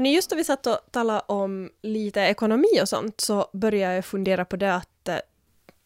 [0.00, 4.04] Hörni, just då vi satt och talade om lite ekonomi och sånt så började jag
[4.04, 5.16] fundera på det att eh,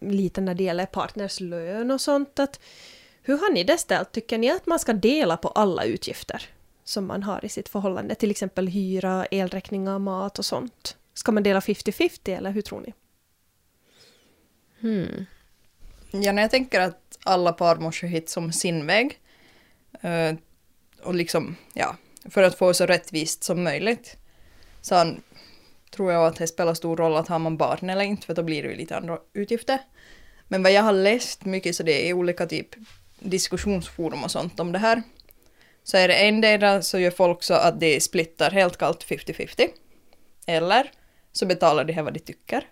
[0.01, 2.61] lite när det gäller partners lön och sånt att
[3.23, 4.13] hur har ni det ställt?
[4.13, 6.49] Tycker ni att man ska dela på alla utgifter
[6.85, 8.14] som man har i sitt förhållande?
[8.14, 10.96] Till exempel hyra, elräkningar, mat och sånt.
[11.15, 12.95] Ska man dela 50-50 eller hur tror ni?
[14.81, 15.26] Hmm.
[16.11, 19.21] Ja, när jag tänker att alla par måste hitta som sin väg.
[20.01, 20.35] eh,
[21.03, 21.96] och liksom, ja,
[22.31, 24.17] för att få så rättvist som möjligt.
[24.91, 25.23] Han,
[25.91, 28.43] tror jag att det spelar stor roll att har man barn eller inte, för då
[28.43, 29.79] blir det ju lite andra utgifter.
[30.49, 32.69] Men vad jag har läst mycket så det är olika typ
[33.19, 35.03] diskussionsforum och sånt om det här.
[35.83, 39.69] Så är det endera så gör folk så att de splittar helt kallt 50-50.
[40.47, 40.91] Eller
[41.33, 42.69] så betalar de här vad de tycker.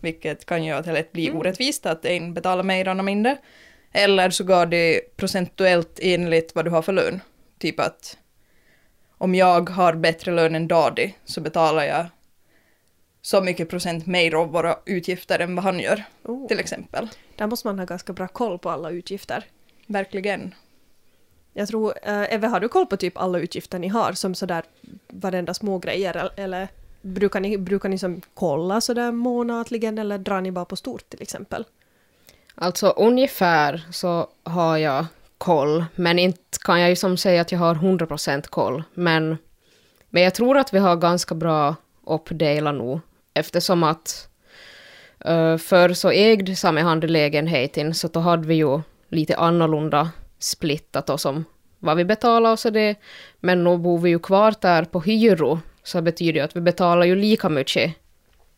[0.00, 3.36] Vilket kan göra att det lätt blir orättvist, att en betalar mer och andra mindre.
[3.92, 7.20] Eller så går det procentuellt enligt vad du har för lön.
[7.58, 8.18] Typ att
[9.20, 12.06] om jag har bättre lön än Dadi så betalar jag
[13.22, 16.48] så mycket procent mer av våra utgifter än vad han gör, Oh.
[16.48, 17.08] till exempel.
[17.36, 19.44] Där måste man ha ganska bra koll på alla utgifter.
[19.86, 20.54] Verkligen.
[21.52, 24.62] Jag tror, uh, Eve, har du koll på typ alla utgifter ni har som sådär
[25.08, 26.68] varenda små grejer el- eller
[27.02, 31.22] brukar ni, brukar ni som kolla sådär månatligen eller drar ni bara på stort till
[31.22, 31.64] exempel?
[32.54, 35.06] Alltså ungefär så har jag
[35.40, 38.82] koll, men inte kan jag ju som säga att jag har 100% koll.
[38.94, 39.38] Men,
[40.10, 41.74] men jag tror att vi har ganska bra
[42.06, 43.00] uppdelat nu,
[43.34, 44.28] eftersom att
[45.24, 51.10] eh, uh, förr så ägde Sami lägenheten, så då hade vi ju lite annorlunda splittat
[51.10, 51.44] oss om
[51.78, 52.96] vad vi betalar och så det.
[53.40, 56.60] Men nu bor vi ju kvar där på hyro, så det betyder ju att vi
[56.60, 57.94] betalar ju lika mycket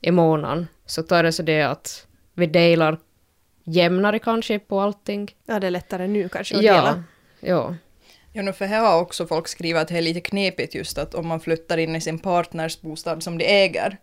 [0.00, 0.68] i månaden.
[0.86, 2.98] Så då är det så det att vi delar
[3.64, 5.34] jämnare kanske på allting.
[5.46, 7.04] Ja, det är lättare nu kanske att Ja, dela.
[7.40, 7.74] ja.
[8.32, 11.14] Ja, nu för här har också folk skrivit att det är lite knepigt just att
[11.14, 13.96] om man flyttar in i sin partners bostad som de äger.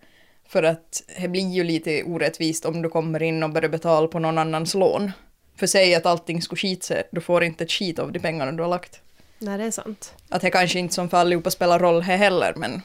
[0.47, 4.19] För att det blir ju lite orättvist om du kommer in och börjar betala på
[4.19, 5.11] någon annans lån.
[5.55, 8.51] För säg att allting skulle skita sig, du får inte ett skit av de pengarna
[8.51, 9.01] du har lagt.
[9.39, 10.13] Nej, det är sant.
[10.29, 12.81] Att det kanske inte som för allihopa spelar roll här heller, men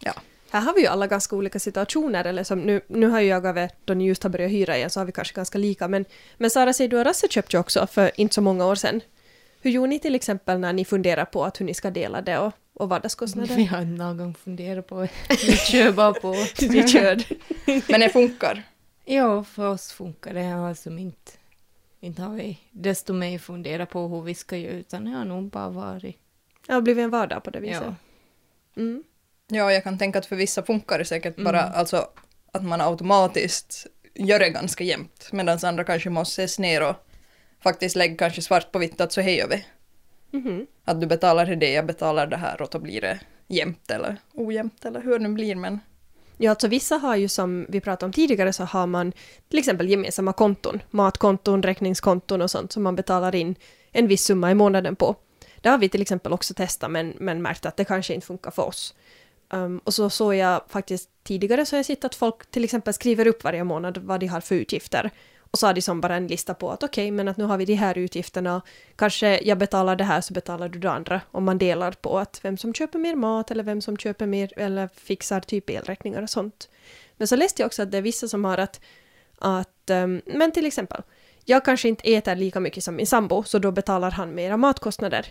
[0.00, 0.12] ja.
[0.54, 3.44] Här har vi ju alla ganska olika situationer, eller som nu, nu har ju jag
[3.44, 5.88] och Eve, då ni just har börjat hyra igen, så har vi kanske ganska lika,
[5.88, 6.04] men,
[6.36, 9.00] men Sara säger du och Rasse köpte ju också för inte så många år sedan.
[9.60, 12.38] Hur gjorde ni till exempel när ni funderar på att hur ni ska dela det
[12.38, 13.56] och, och vardagskostnader?
[13.56, 16.30] Vi har inte någon gång funderat på Vi kör bara på.
[16.68, 17.24] Vi körde.
[17.88, 18.62] Men det funkar.
[19.04, 21.32] Ja, för oss funkar det alltså inte.
[22.00, 25.50] Inte har vi desto mer funderat på hur vi ska göra, utan det har nog
[25.50, 26.16] bara varit...
[26.52, 27.82] Ja, det har blivit en vardag på det viset.
[27.84, 27.94] Ja.
[28.76, 29.04] Mm.
[29.52, 32.08] Ja, jag kan tänka att för vissa funkar det säkert bara alltså
[32.52, 35.28] att man automatiskt gör det ganska jämnt.
[35.32, 36.94] Medan andra kanske måste ses ner och
[37.62, 39.64] faktiskt lägga kanske svart på vitt att så här gör vi.
[40.38, 40.66] Mhm.
[40.84, 44.84] Att du betalar det, jag betalar det här och då blir det jämnt eller ojämnt
[44.84, 45.80] eller hur det nu blir men
[46.36, 49.12] Ja, alltså vissa har ju som vi pratade om tidigare så har man
[49.48, 53.54] till exempel gemensamma konton, matkonton, räkningskonton och sånt som man betalar in
[53.92, 55.16] en viss summa i månaden på.
[55.60, 58.50] Det har vi till exempel också testat men, men märkt att det kanske inte funkar
[58.50, 58.94] för oss.
[59.54, 62.94] Um, och så såg jag faktiskt tidigare så har jag sett att folk till exempel
[62.94, 65.10] skriver upp varje månad vad de har för utgifter.
[65.50, 67.58] Och så har de som bara en lista på att okej, men att nu har
[67.58, 68.62] vi de här utgifterna.
[68.96, 71.20] Kanske jag betalar det här så betalar du det andra.
[71.30, 74.52] Om man delar på att vem som köper mer mat eller vem som köper mer
[74.56, 76.68] eller fixar typ elräkningar och sånt.
[77.16, 78.80] Men så läste jag också att det är vissa som har att,
[79.38, 81.02] att um, men till exempel,
[81.44, 85.26] jag kanske inte äter lika mycket som min sambo så då betalar han mera matkostnader.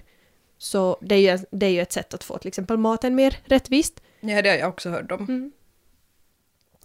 [0.57, 3.37] Så det är ju, det är ju ett sätt att få till exempel maten mer
[3.45, 4.01] rättvist
[4.31, 5.51] ja, det har jag också hört om.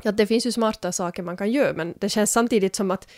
[0.02, 3.08] Ja, det finns ju smarta saker man kan göra, men det känns samtidigt som att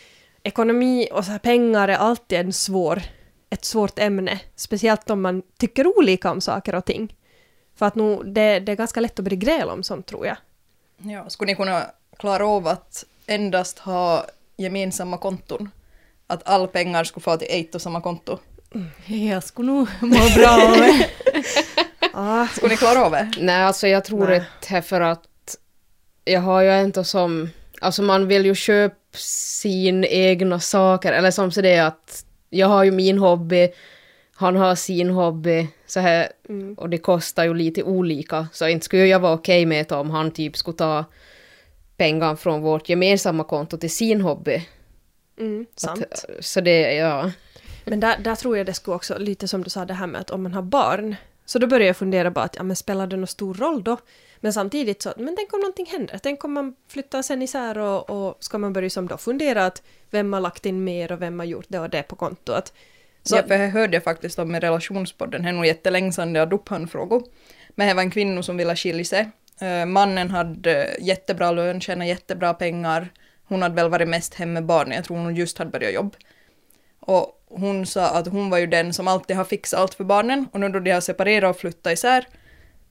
[0.43, 3.01] ekonomi och pengar är alltid en svår,
[3.49, 4.39] ett svårt ämne.
[4.55, 7.15] Speciellt om man tycker olika om saker och ting.
[7.75, 10.37] För att nu, det, det är ganska lätt att börja gräla om sånt, tror jag.
[10.97, 11.85] Ja, skulle ni kunna
[12.17, 14.25] klara av att endast ha
[14.57, 15.69] gemensamma konton?
[16.27, 18.39] Att all pengar skulle få till ett och samma konto?
[19.05, 20.75] Jag skulle nog må bra av
[22.13, 23.31] Ah, Skulle ni klara av det?
[23.39, 24.37] Nej, alltså jag tror Nej.
[24.37, 25.55] att det är för att
[26.25, 27.49] jag har ju inte som...
[27.81, 32.67] Alltså man vill ju köpa sin egna saker, eller som så det är att jag
[32.67, 33.69] har ju min hobby,
[34.35, 38.85] han har sin hobby, så här, mm, och det kostar ju lite olika, så inte
[38.85, 41.05] skulle jag vara okej med det om han typ skulle ta
[41.97, 44.67] pengar från vårt gemensamma konto till sin hobby.
[45.39, 46.03] mm, sant.
[46.11, 47.31] Att, så det, ja.
[47.85, 50.21] Men där, där tror jag det skulle också, lite som du sa det här med
[50.21, 51.15] att om man har barn,
[51.51, 53.97] så då började jag fundera bara att ja men spelar det någon stor roll då?
[54.39, 58.09] Men samtidigt så, men tänk om någonting händer, tänk om man flyttar sen isär och,
[58.09, 61.39] och ska man börja som då fundera att vem har lagt in mer och vem
[61.39, 62.73] har gjort det och det på kontot.
[63.23, 66.35] Så, Ja, för jag hörde jag faktiskt om i relationspodden, det är nog jättelänge sedan
[66.35, 67.23] jag hade upp han frågor.
[67.69, 69.29] Men det var en kvinna som ville skilja sig.
[69.61, 73.09] Eh, mannen hade eh, jättebra lön, tjänade jättebra pengar.
[73.47, 76.17] Hon hade väl varit mest hemma med barnen, jag tror hon just hade börjat jobba.
[77.01, 80.47] Och hon sa att hon var ju den som alltid har fixat allt för barnen
[80.51, 82.27] och nu då de har separerat och flyttat isär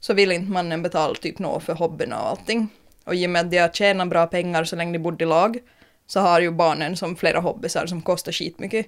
[0.01, 2.69] så vill inte mannen betala typ något för hobbyerna och allting.
[3.05, 5.27] Och i och med att de har tjänat bra pengar så länge de bodde i
[5.27, 5.59] lag
[6.07, 8.87] så har ju barnen som flera hobbysar som kostar skitmycket.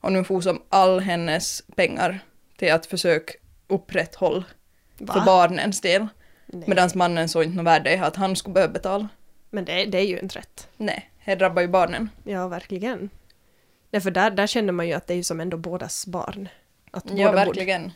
[0.00, 2.20] Och nu får som all hennes pengar
[2.56, 3.32] till att försöka
[3.66, 4.44] upprätthålla
[4.98, 5.14] Va?
[5.14, 6.06] för barnens del.
[6.46, 9.08] Medan mannen såg inte något värde i att han skulle behöva betala.
[9.50, 10.68] Men det, det är ju inte rätt.
[10.76, 12.10] Nej, det drabbar ju barnen.
[12.24, 13.10] Ja, verkligen.
[13.90, 16.48] Nej, för där, där känner man ju att det är ju som ändå bådas barn.
[16.90, 17.92] Att båda Ja, borde- verkligen.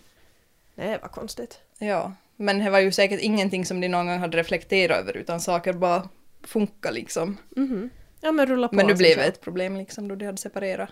[0.74, 1.60] Det var konstigt.
[1.78, 5.40] Ja, men det var ju säkert ingenting som de någon gång hade reflekterat över utan
[5.40, 6.08] saker bara
[6.44, 7.36] funkar liksom.
[7.56, 7.90] Mhm.
[8.20, 8.74] Ja, men rulla på.
[8.74, 10.88] Men nu blev det ett problem liksom då de hade separerat.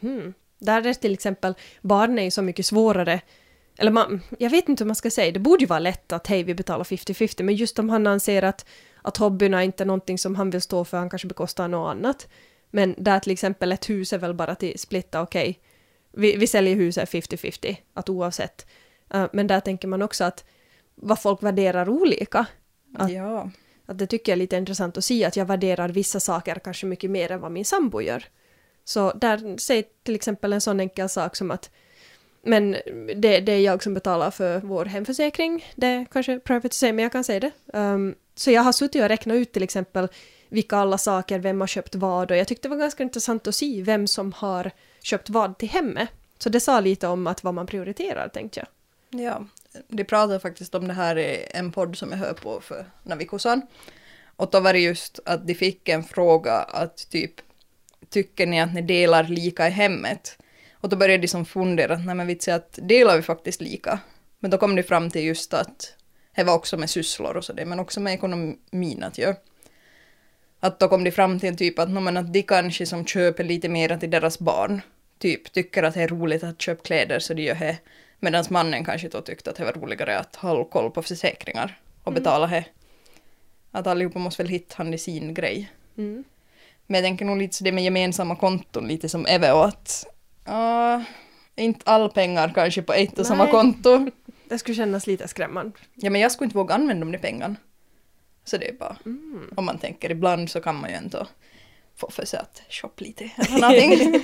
[0.00, 0.34] Mm.
[0.58, 3.20] Där är till exempel, barn är ju så mycket svårare.
[3.78, 6.26] Eller man, jag vet inte hur man ska säga, det borde ju vara lätt att
[6.26, 8.66] hej vi betalar 50-50, men just om han anser att,
[9.02, 12.28] att hobbyerna inte är någonting som han vill stå för, han kanske bekostar något annat.
[12.74, 15.58] Men där till exempel ett hus är väl bara till splitta, okej,
[16.12, 18.66] vi, vi säljer huset 50-50, att oavsett.
[19.14, 20.44] Eh, men där tänker man också att
[20.94, 22.46] vad folk värderar olika.
[22.94, 23.50] Att- Ja.
[23.86, 26.86] Att det tycker jag är lite intressant att se att jag värderar vissa saker kanske
[26.86, 28.24] mycket mer än vad min sambo gör.
[28.84, 31.70] Så där, säg till exempel en sån enkel sak som att
[32.42, 32.70] men
[33.16, 35.64] det, det är jag som betalar för vår hemförsäkring.
[35.76, 37.50] Det är kanske private to say, men jag kan säga det.
[37.78, 40.08] Um, så jag har suttit och räknat ut till exempel
[40.48, 43.54] vilka alla saker, vem har köpt vad och jag tyckte det var ganska intressant att
[43.54, 44.70] se vem som har
[45.02, 46.08] köpt vad till hemmet.
[46.38, 48.68] Så det sa lite om att vad man prioriterar, tänkte jag.
[49.20, 49.44] Ja,
[49.88, 53.62] de pratade faktiskt om det här i en podd som jag hör på för Navikosan.
[54.36, 57.32] Och då var det just att de fick en fråga att typ,
[58.08, 60.38] tycker ni att ni delar lika i hemmet?
[60.72, 63.98] Och då började de som fundera att nej men vitsi att delar vi faktiskt lika?
[64.38, 65.94] Men då kom de fram till just att
[66.34, 69.36] det var också med sysslor och sådär, men också med ekonomin att göra.
[70.64, 73.44] Att då kom de fram till typ att, no, men att de kanske som köper
[73.44, 74.80] lite mer till deras barn,
[75.18, 77.78] typ tycker att det är roligt att köpa kläder så de gör det.
[78.20, 82.12] Medan mannen kanske då tyckte att det var roligare att ha koll på försäkringar och
[82.12, 82.64] betala det.
[83.70, 85.70] Att allihopa måste väl hitta han i sin grej.
[85.98, 86.24] Mm.
[86.86, 90.06] Men jag tänker nog lite så det med gemensamma konton, lite som Eve och att
[90.48, 91.04] uh,
[91.56, 93.52] inte all pengar kanske på ett och samma Nej.
[93.52, 94.10] konto.
[94.48, 95.72] Det skulle kännas lite skrämmande.
[95.94, 97.56] Ja men jag skulle inte våga använda de pengarna.
[98.44, 99.50] Så det är bara, Mm.
[99.56, 101.26] om man tänker ibland så kan man ju ändå
[101.96, 104.22] få för sig att shoppa lite eller någonting.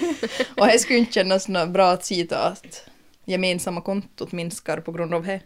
[0.57, 2.85] och det skulle inte kännas bra att se att
[3.25, 5.41] gemensamma kontot minskar på grund av det.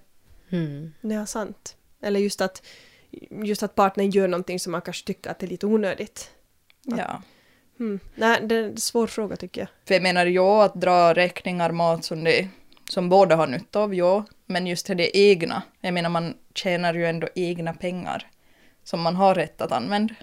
[0.51, 0.93] Mm.
[1.01, 1.77] Det är sant.
[2.03, 2.63] Eller just att,
[3.45, 6.31] just att partnern gör någonting som man kanske tycker att det är lite onödigt.
[6.83, 6.97] Ja.
[6.99, 7.23] Ja.
[7.81, 8.01] Mm.
[8.15, 9.69] Nej, det är en svår fråga tycker jag.
[9.89, 12.49] För jag menar ja, att dra räkningar mat som, det,
[12.89, 14.25] som båda har nytta av, ja.
[14.47, 15.63] Men just det egna.
[15.81, 18.31] Jag menar man tjänar ju ändå egna pengar.
[18.85, 20.15] Som man har rätt att använda.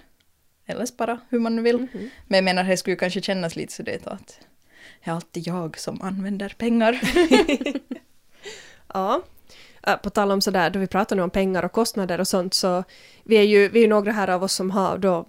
[0.66, 1.78] Eller spara, hur man vill.
[1.78, 2.10] Mhm.
[2.28, 4.40] Men jag menar det skulle ju kanske kännas lite så det att
[5.04, 7.00] det är alltid jag som använder pengar.
[8.94, 9.22] Ja.
[10.02, 12.84] På tal om sådär, då vi pratar nu om pengar och kostnader och sånt så
[13.24, 15.26] vi är ju, vi är några här av oss som har då,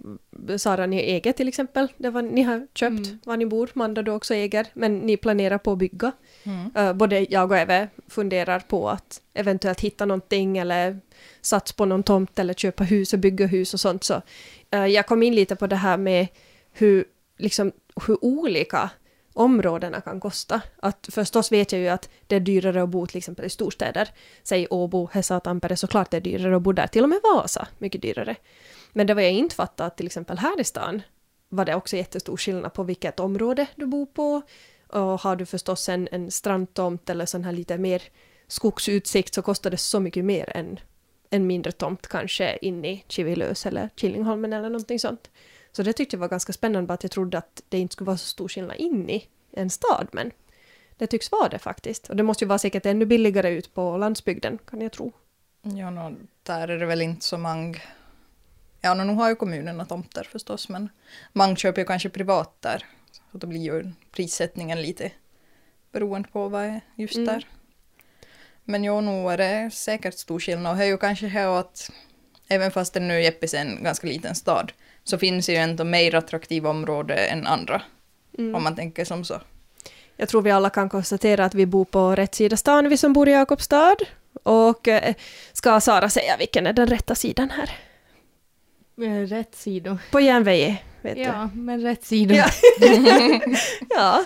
[0.58, 3.18] Sara ni är eget till exempel, det var ni har köpt, Mm.
[3.24, 6.12] var ni bor, Manda du också äger, men ni planerar på att bygga.
[6.44, 6.70] Mm.
[6.76, 11.00] Eh, både jag och Eve funderar på att eventuellt hitta någonting eller
[11.40, 14.04] satsa på någon tomt eller köpa hus och bygga hus och sånt.
[14.04, 14.22] Så
[14.70, 16.26] eh, jag kom in lite på det här med
[16.72, 17.04] hur,
[17.38, 17.72] liksom,
[18.06, 18.90] hur olika
[19.32, 20.60] områdena kan kosta.
[20.76, 24.08] Att förstås vet jag ju att det är dyrare att bo till exempel i storstäder.
[24.42, 26.86] Säg Åbo, Hesa, Tampere, såklart det är dyrare att bo där.
[26.86, 28.36] Till och med Vasa, mycket dyrare.
[28.92, 31.02] Men det var jag inte fattat att till exempel här i stan
[31.48, 34.42] var det också jättestor skillnad på vilket område du bor på.
[34.94, 38.02] Och har du förstås en, en strandtomt eller sån här lite mer
[38.46, 40.80] skogsutsikt så kostar det så mycket mer än
[41.30, 45.30] en mindre tomt kanske in i Kivilös eller Killingholmen eller någonting sånt.
[45.72, 48.06] Så det tyckte jag var ganska spännande bara att jag trodde att det inte skulle
[48.06, 50.30] vara så stor skillnad in i en stad men
[50.96, 52.08] det tycks vara det faktiskt.
[52.08, 55.12] Och det måste ju vara säkert ännu billigare ut på landsbygden kan jag tro.
[55.62, 57.78] Ja, no, där är det väl inte så många...
[58.80, 60.88] Ja, no, nu har ju kommunerna tomter förstås, men
[61.32, 62.86] många köper ju kanske privat där.
[63.32, 65.10] Så då blir ju prissättningen lite
[65.92, 67.26] beroende på vad är just Mm.
[67.26, 67.46] där.
[68.64, 70.72] Men jo, nog är det säkert stor skillnad.
[70.72, 71.90] Och det är ju kanske här att
[72.48, 74.72] även fast det nu är Jeppis en ganska liten stad
[75.04, 77.82] så finns det ju ändå mer attraktiva områden än andra.
[78.38, 78.54] Mm.
[78.54, 79.40] Om man tänker som så.
[80.16, 83.12] Jag tror vi alla kan konstatera att vi bor på rätt sida stan, vi som
[83.12, 83.96] bor i Jakobstad.
[84.42, 85.14] Och eh,
[85.52, 87.70] ska Sara säga vilken är den rätta sidan här?
[89.06, 89.98] Eh, Rätt sidor.
[90.10, 92.36] På järnvägen, vet Ja, men rätt sidor.
[92.36, 92.46] Ja.
[92.80, 93.56] du.
[93.90, 94.24] Ja.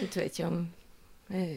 [0.00, 0.72] Inte vet jag om...
[1.28, 1.50] eh,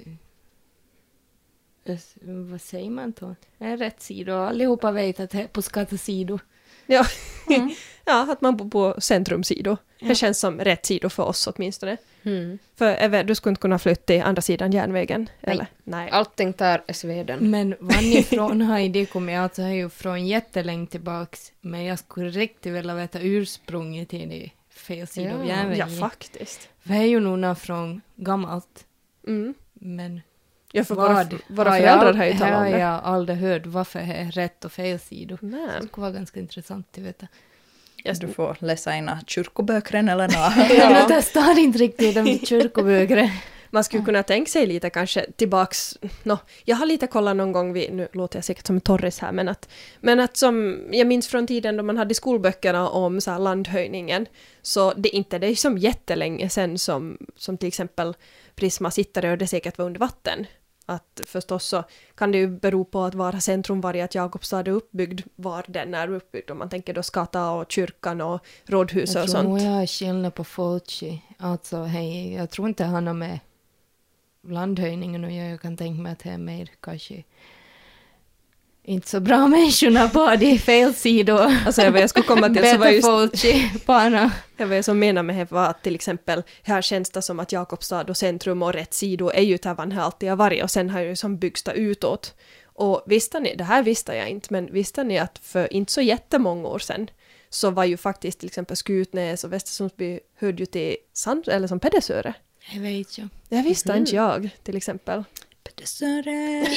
[1.85, 3.35] eh, vad säger man då?
[3.57, 4.35] En rätt sidor.
[4.35, 6.39] Allihopa vet att det är på skattesido.
[6.85, 7.05] Ja.
[7.49, 7.71] Mm.
[8.05, 9.77] Ja, att man bor på centrumsido.
[9.99, 10.15] Det Ja.
[10.15, 11.97] känns som rätt sido för oss åtminstone.
[12.23, 12.59] Mm.
[12.75, 15.29] För Eve, du skulle inte kunna flytta till andra sidan järnvägen?
[15.41, 15.53] Nej.
[15.53, 15.67] Eller?
[15.83, 16.09] Nej.
[16.11, 17.51] Allting är Sveden.
[17.51, 19.37] Men varifrån har det kommit?
[19.37, 21.51] Alltså det är ju från jättelänge tillbaks.
[21.61, 25.45] Men jag skulle riktigt vilja veta ursprunget till det fel sida av Ja.
[25.55, 25.93] järnvägen.
[25.95, 26.69] Ja, faktiskt.
[26.83, 28.85] Vi är ju nog från gammalt.
[29.27, 29.53] Mm.
[29.73, 30.21] Men
[30.75, 32.79] Ja, för våra, vad våra har föräldrar jag, har ju talat om har det.
[32.79, 35.37] jag aldrig hört varför det är rätt och fel sidor.
[35.41, 35.67] Nej.
[35.81, 37.27] Det skulle vara ganska intressant att veta.
[38.05, 40.69] Yes, du får läsa ena kyrkoböckerna eller något.
[40.77, 40.89] Ja.
[40.89, 43.31] Men det står inte riktigt de kyrkoböcker.
[43.73, 47.73] Man skulle kunna tänka sig lite kanske tillbaks, no, jag har lite kollat någon gång,
[47.73, 49.69] vid, nu låter jag säkert som en torris här, men att,
[50.01, 54.25] men att som jag minns från tiden då man hade skolböckerna om så här landhöjningen,
[54.61, 58.13] så det är inte det är som jättelänge sedan som, som till exempel
[58.55, 60.45] Prisma sitter och det säkert var under vatten.
[60.85, 61.83] Att förstås så
[62.15, 65.65] kan det ju bero på att vara centrum var i att Jakobstad är uppbyggd, var
[65.67, 69.43] den är uppbyggd, om man tänker då Skata och kyrkan och rådhuset och Jag tror
[69.43, 69.71] nog sånt.
[69.71, 71.21] jag är skillnad på Fulci.
[71.37, 73.39] Alltså, hej, jag tror inte han har med
[74.47, 77.23] landhöjningen och jag, jag kan tänka mig att det är mer kanske
[78.83, 81.57] inte så bra människorna på de fel sidor.
[81.65, 83.07] Alltså jag, jag skulle komma till så var Bättre just.
[84.57, 87.39] Ja, vad jag som menar med det var att till exempel här känns det som
[87.39, 90.63] att Jakobstad och centrum och rätt sido är ju där man har alltid har varit
[90.63, 92.35] och sen har ju som byggts utåt.
[92.75, 96.01] Och visste ni, det här visste jag inte, men visste ni att för inte så
[96.01, 97.07] jättemånga år sedan
[97.49, 101.79] så var ju faktiskt till exempel Skutnäs och Västersundsby hörde ju till Sand, eller som
[101.79, 102.33] Pedersöre.
[102.71, 103.27] Jag vet ju.
[103.49, 105.23] Det visste inte jag till exempel.
[105.63, 106.67] Pedersöre.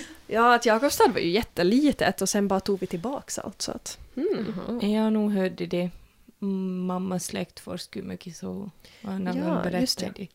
[0.32, 3.98] Ja, att Jakobstad var ju jättelitet och sen bara tog vi tillbaks allt så att...
[4.16, 4.92] Mm.
[4.92, 5.90] Jag har nog hört det.
[6.42, 7.60] Mm, Mammas släkt
[7.94, 8.70] mycket så.
[9.02, 10.28] Och när Ja, man just det.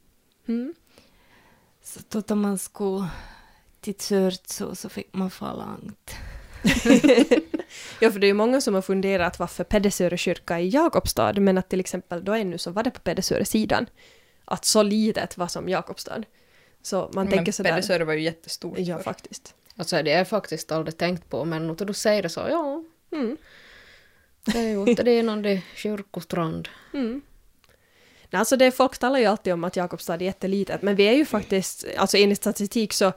[0.48, 0.74] Mm.
[1.84, 3.08] Så då när man skulle
[3.82, 6.12] till Sört så, så fick man falla långt.
[8.00, 11.34] Ja, för det är ju många som har funderat varför Pedersöre kyrka är i Jakobstad,
[11.34, 13.86] men att till exempel då ännu så var det på Pedersöre-sidan.
[14.46, 16.24] Att så litet var som Jakobstad.
[16.86, 17.70] Så man Men tänker sådär...
[17.70, 18.78] Pedersöre var ju jättestort.
[18.80, 19.54] Ja, faktiskt.
[19.76, 22.84] Alltså det har jag faktiskt aldrig tänkt på, men när du säger det så, ja,
[23.12, 23.38] Mm.
[24.46, 26.68] det är ju inte det någon det kyrkostrand.
[26.94, 27.22] Mm.
[28.30, 31.14] Nej, Alltså det, folk talar ju alltid om att Jakobstad är jättelitet, men vi är
[31.14, 33.12] ju faktiskt, alltså enligt statistik så,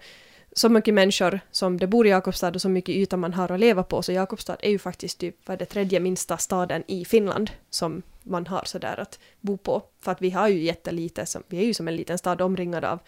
[0.53, 3.61] så mycket människor som det bor i Jakobstad och så mycket yta man har att
[3.61, 7.51] leva på, så Jakobstad är ju faktiskt typ, vad det tredje minsta staden i Finland
[7.71, 9.83] som man har sådär att bo på.
[10.01, 12.85] För att vi har ju jättelite, som, vi är ju som en liten stad omringad
[12.85, 12.99] av,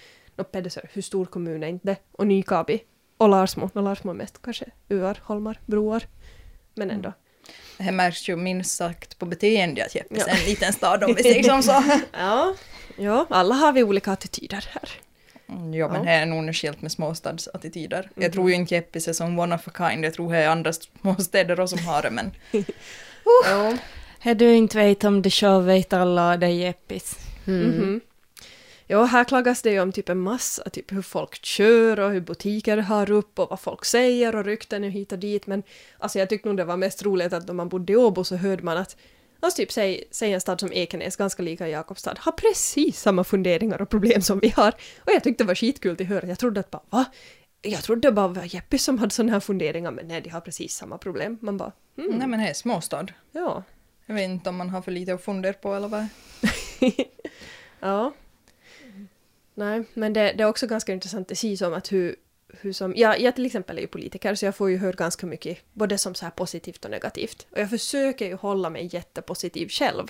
[0.40, 1.96] no, Pedersöre, hur stor kommun är inte det?
[2.12, 2.80] Och Nykabi.
[3.16, 6.02] Och Larsmo, no, Larsmo är mest kanske öar, holmar, broar.
[6.74, 7.12] Men ändå.
[7.78, 10.32] Det märks ju minst sagt på beteende att Jeppis Ja.
[10.32, 11.82] är en liten stad om vi säger som så.
[12.12, 12.54] Ja,
[12.98, 14.90] ja, alla har vi olika attityder här.
[15.48, 18.02] Mm, Ja, men det är nog skilt med småstadsattityder.
[18.14, 18.22] Mhm.
[18.22, 20.48] Jag tror ju inte Jeppis är som one of a kind, jag tror det är
[20.48, 22.30] andra småstäder också som har det, men
[23.44, 23.76] Ja.
[24.20, 27.16] Har du inte vet om det själv vet alla det är Jeppis.
[27.46, 27.66] Mm.
[27.68, 28.00] Mhm.
[28.90, 32.20] Ja, här klagas det ju om typ en massa, typ hur folk kör och hur
[32.20, 35.46] butiker har upp och vad folk säger och rykten och hit och dit.
[35.46, 35.62] Men
[35.98, 38.36] alltså jag tyckte nog det var mest roligt att när man bodde i Åbo så
[38.36, 38.96] hörde man att
[39.40, 43.82] Alltså typ säg, säg en stad som Ekenäs, ganska lika Jakobstad, har precis samma funderingar
[43.82, 44.74] och problem som vi har.
[44.98, 46.26] Och jag tyckte det var skitkul att höra.
[46.26, 47.04] Jag trodde att bara va?
[47.62, 50.40] Jag trodde det bara var Jeppe som hade sådana här funderingar, men nej, de har
[50.40, 51.38] precis samma problem.
[51.40, 53.06] Man bara, mm, nej men det är småstad.
[53.32, 53.62] ja.
[54.06, 56.06] Jag vet inte om man har för lite att fundera på eller vad.
[57.80, 58.12] ja.
[59.60, 62.16] Nej, men det, det är också ganska intressant att se som att hur,
[62.48, 65.26] hur som, ja, jag till exempel är ju politiker så jag får ju höra ganska
[65.26, 67.46] mycket, både som så här positivt och negativt.
[67.50, 70.06] Och jag försöker ju hålla mig jättepositiv själv.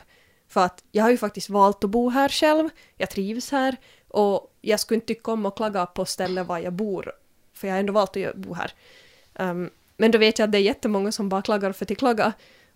[0.48, 3.76] För att jag har ju faktiskt valt att bo här själv, jag trivs här
[4.08, 7.12] och jag skulle inte tycka om att klaga på stället var jag bor,
[7.52, 8.72] för jag har ändå valt att bo här.
[9.34, 12.32] Um, men då vet jag att det är jättemånga som bara klagar för att klaga.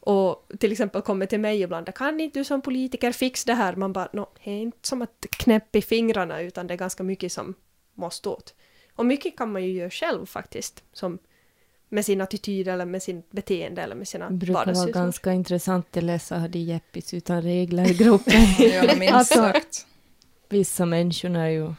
[0.07, 3.77] Och till exempel kommer till mig ibland, kan inte du som politiker fixa det här?
[3.77, 7.03] Man bara, no, det är inte som att knäppa i fingrarna utan det är ganska
[7.03, 7.55] mycket som
[7.95, 8.55] måste åt.
[8.97, 11.19] Och mycket kan man ju göra själv faktiskt, som
[11.89, 14.93] med sin attityd eller med sin beteende eller med sina Det brukar vara vardagssysslor.
[15.03, 18.33] ganska intressant att läsa hade Jeppis utan regler i gruppen.
[18.59, 19.87] Ja, minst Alltså- sagt.
[20.49, 21.73] Vissa människor är ju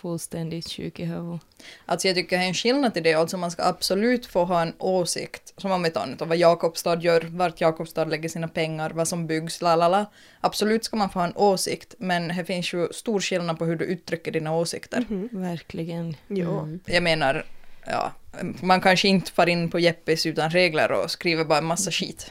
[0.00, 1.40] fullständigt sjuka i huvudet.
[1.86, 4.62] Alltså jag tycker det är en skillnad i det, alltså man ska absolut få ha
[4.62, 8.48] en åsikt, som om vi tar nu då, vad Jakobstad gör, vart Jakobstad lägger sina
[8.48, 10.06] pengar, vad som byggs, la la la.
[10.40, 13.76] Absolut ska man få ha en åsikt, men det finns ju stor skillnad på hur
[13.76, 15.04] du uttrycker dina åsikter.
[15.08, 15.28] Mhm.
[15.32, 16.16] Verkligen.
[16.28, 16.58] Jo.
[16.58, 16.80] Mm.
[16.86, 17.44] Jag menar,
[17.90, 18.12] ja,
[18.62, 22.30] man kanske inte far in på Jeppis utan regler och skriver bara en massa skit.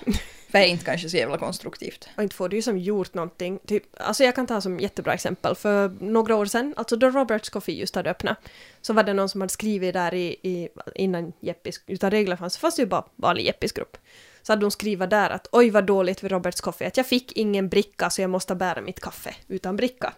[0.51, 2.09] För det är inte kanske så jävla konstruktivt.
[2.17, 3.59] Och inte får du ju som gjort någonting.
[3.67, 5.55] Typ, alltså jag kan ta som jättebra exempel.
[5.55, 8.37] För några år sedan, alltså då Roberts Coffee just hade öppnat,
[8.81, 12.57] så var det någon som hade skrivit där i, i innan Jeppis, utan regler fanns,
[12.57, 13.97] fast det ju bara vanlig Jeppis-grupp.
[14.41, 17.31] Så hade hon skrivit där att oj vad dåligt vid Roberts Coffee, att jag fick
[17.31, 20.13] ingen bricka så jag måste bära mitt kaffe utan bricka.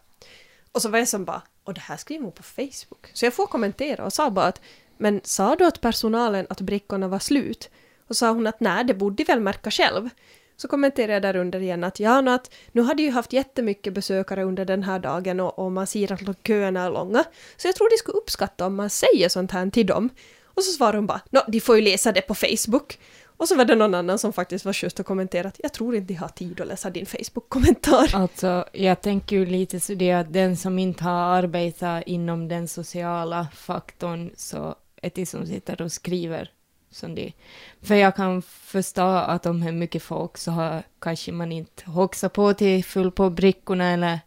[0.71, 3.11] Och så var jag som bara, och det här skriver hon på Facebook.
[3.13, 4.61] Så jag får kommentera och sa bara att,
[4.99, 7.69] men sa du åt personalen att brickorna var slut?
[8.07, 10.09] Och sa hon att nej, det borde de väl märka själv.
[10.57, 13.93] Så kommenterade jag där under igen att ja, nu att nu hade ju haft jättemycket
[13.93, 17.23] besökare under den här dagen och, och man ser att köerna är långa.
[17.57, 20.09] Så jag tror de skulle uppskatta om man säger sånt här till dem.
[20.43, 22.99] Och så svarade hon bara, Nå, de får ju läsa det på Facebook.
[23.39, 26.13] Och så var det någon annan som faktiskt var schysst och kommenterat, jag tror inte
[26.13, 28.09] de har tid att läsa din Facebook-kommentar.
[28.13, 32.67] Alltså, jag tänker ju lite så det att den som inte har arbetat inom den
[32.67, 36.51] sociala faktorn så det som sitter och skriver
[36.91, 37.33] som det.
[37.81, 41.89] För jag kan förstå att om det är mycket folk så har kanske man inte
[41.89, 44.19] hoxat på till full på brickorna eller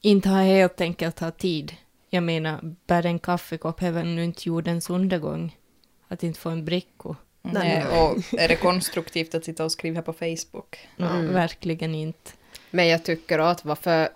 [0.00, 1.76] inte har helt enkelt ha tid.
[2.10, 5.56] Jag menar, bär en kaffekopp är väl nu inte jordens undergång.
[6.08, 7.14] Att inte få en bricko.
[7.42, 10.78] Nej, och är det konstruktivt att sitta och skriva på Facebook?
[10.96, 11.32] No, Mm.
[11.32, 12.30] Verkligen inte.
[12.70, 14.08] Men jag tycker att varför,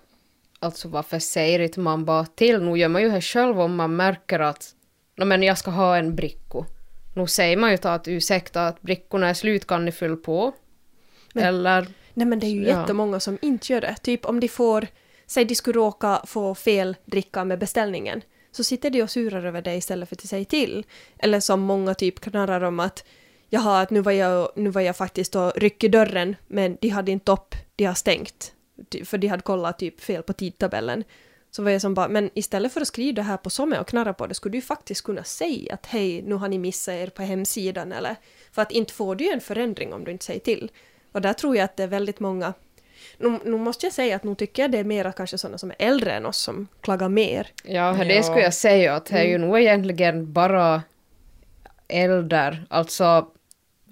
[0.59, 2.61] alltså varför säger inte man bara till?
[2.61, 4.75] Nu gör man ju det själv om man märker att
[5.21, 6.65] no, men jag ska ha en bricko.
[7.13, 10.51] Nu säger man ju till att ursäkta att brickorna är slut, kan ni fylla på?
[11.33, 12.79] Men- Eller, Nej men det är ju Ja.
[12.79, 13.95] jättemånga som inte gör det.
[14.01, 14.87] Typ om de får,
[15.27, 19.61] säg de skulle råka få fel dricka med beställningen, så sitter de och surar över
[19.61, 20.85] det istället för att säga till.
[21.19, 23.03] Eller som många typ knarrar om att
[23.49, 26.89] jaha, att nu var jag, nu var jag faktiskt och ryck i dörren, men de
[26.89, 28.53] hade inte upp, de har stängt.
[29.05, 31.03] För de hade kollat typ fel på tidtabellen.
[31.51, 33.87] Så var jag som bara, men istället för att skriva det här på Somme och
[33.87, 36.93] knarra på det, skulle du ju faktiskt kunna säga att hej, nu har ni missat
[36.93, 38.15] er på hemsidan eller...
[38.51, 40.71] För att inte får du ju en förändring om du inte säger till.
[41.11, 42.53] Och där tror jag att det är väldigt många...
[43.17, 45.71] Nu, nu måste jag säga att nu tycker jag det är mera kanske sådana som
[45.71, 47.47] är äldre än oss som klagar mer.
[47.63, 48.23] ja, det Ja.
[48.23, 50.83] skulle jag säga att det är ju nog egentligen bara
[51.87, 53.27] äldre, alltså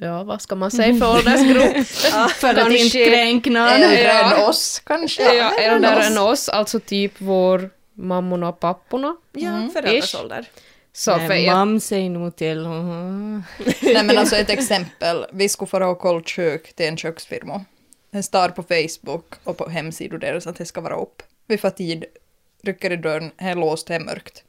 [0.02, 1.88] Ja, vad ska man säga för åldersgrupp?
[2.36, 3.68] För att inte kränka någon.
[3.68, 4.36] Äldre Ja.
[4.38, 5.36] än oss kanske?
[5.36, 9.16] Ja, äldre än oss, alltså typ vår mammorna och papporna.
[9.32, 9.70] Ja, Mm.
[9.70, 10.46] föräldrars.
[10.94, 12.64] Så för Nej, jag, mam säger nog till.
[13.94, 15.26] Nej men alltså ett exempel.
[15.32, 17.66] Vi skulle fara och kolla kök till en köksfirma.
[18.12, 21.24] Den står på Facebook och på hemsidor deras att det ska vara upp.
[21.48, 22.06] Vi får tid,
[22.64, 24.44] rycker i dörren, det är låst, det är mörkt.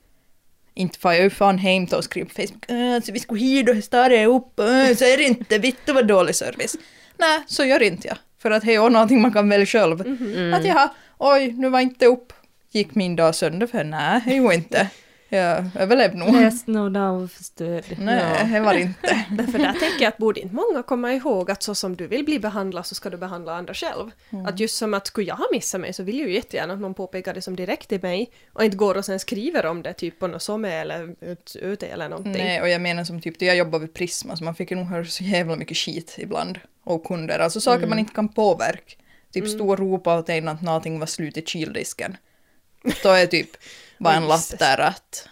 [0.81, 2.71] Inte får jag ju fan hem och skriva på Facebook.
[2.71, 4.59] Äh, alltså vi skulle hit och står det upp.
[4.59, 5.59] Äh, så är det inte.
[5.59, 6.77] Vittu vad dålig service.
[7.19, 8.17] Nej, så gör inte jag.
[8.43, 10.01] För att det är någonting man kan välja själv.
[10.01, 10.55] Mm.
[10.55, 12.33] Att jaha, oj, nu var inte upp.
[12.73, 14.91] Gick min dag sönder för nej, det gjorde inte.
[15.33, 16.33] Jag överlevde nog.
[16.33, 17.85] Läs av förstörd.
[17.99, 19.25] Nej, det var det inte.
[19.31, 22.25] Därför där tänker jag att borde inte många komma ihåg att så som du vill
[22.25, 24.11] bli behandlad så ska du behandla andra själv.
[24.47, 26.81] Att just som att skulle jag ha missat mig så vill jag ju jättegärna att
[26.81, 29.93] någon påpekar det som direkt till mig och inte går och sen skriver om det
[29.93, 32.45] typ på något som eller ut, ute eller någonting.
[32.45, 34.87] Nej, och jag menar som typ, jag jobbade vid Prisma så man fick ju nog
[34.87, 36.61] höra så jävla mycket skit ibland.
[36.85, 38.95] Och kunder, alltså saker man inte kan påverka.
[39.33, 42.17] Typ stå och ropa åt en att någonting var slut i kyldisken.
[43.03, 43.51] Då är typ
[44.01, 45.29] bara en lapp där att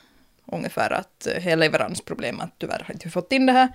[0.52, 3.68] ungefär att eh, hela leveransproblem att tyvärr har inte fått in det här.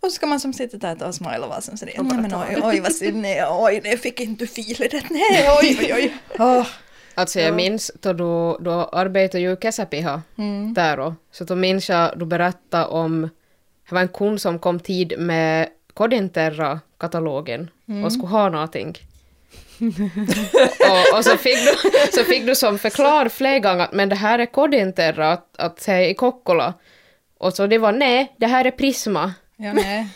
[0.00, 2.60] Och så ska man som sitta där och smila vad som säger nej men oj,
[2.62, 6.16] oj vad synd, nej, oj, nej, fick inte filer det, nej, oj, oj, oj.
[6.38, 6.66] Åh.
[7.14, 10.74] alltså jag minns då du, du arbetade ju i Kesäpiha Mm.
[10.74, 13.22] där och, så då minns jag du berättade om,
[13.88, 17.70] det var en kund som kom tid med Kodinterra-katalogen
[18.04, 18.98] och skulle ha någonting.
[20.90, 24.16] och, och så, fick du, så fick du som förklar flera gånger att men det
[24.16, 26.74] här är Kodinterra, att, att säga i Kokkola.
[27.38, 29.34] Och så det var nej, det här är Prisma.
[29.56, 30.06] Ja, nej.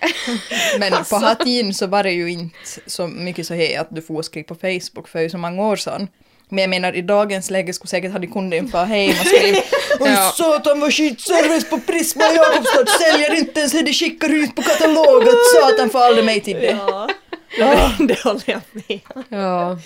[0.78, 4.22] Men på Hatin så var det ju inte så mycket så här att du får
[4.22, 6.08] skriva på Facebook för ju så många år sedan.
[6.48, 9.58] Men jag menar i dagens läge skulle säkert hade kunden fara hem och skriva
[10.00, 10.32] Oj Ja.
[10.36, 15.34] satan vad skitservice på Prisma Jakobstad säljer inte ens det de skickar ut på katalogen
[15.54, 16.78] satan får aldrig mig till det.
[16.86, 17.08] Ja,
[18.08, 19.00] det håller jag med.
[19.28, 19.78] Ja.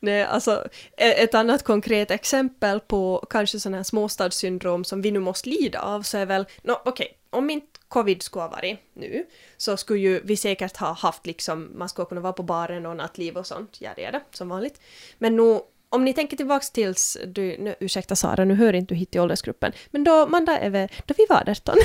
[0.00, 5.18] Nej, alltså e- ett annat konkret exempel på kanske sån här småstadssyndrom som vi nu
[5.18, 9.26] måste lida av så är väl, no, okej, om inte covid skulle ha varit nu
[9.56, 12.96] så skulle ju vi säkert ha haft liksom, man skulle kunna vara på baren och
[12.96, 14.80] nattliv och sånt, ja det är det, som vanligt.
[15.18, 15.60] Men nu,
[15.96, 19.18] om ni tänker tillbaks tills du, nu, ursäkta Sara, nu hör inte du hit i
[19.20, 21.76] åldersgruppen, men då, Manda, är vi, då vi var 18.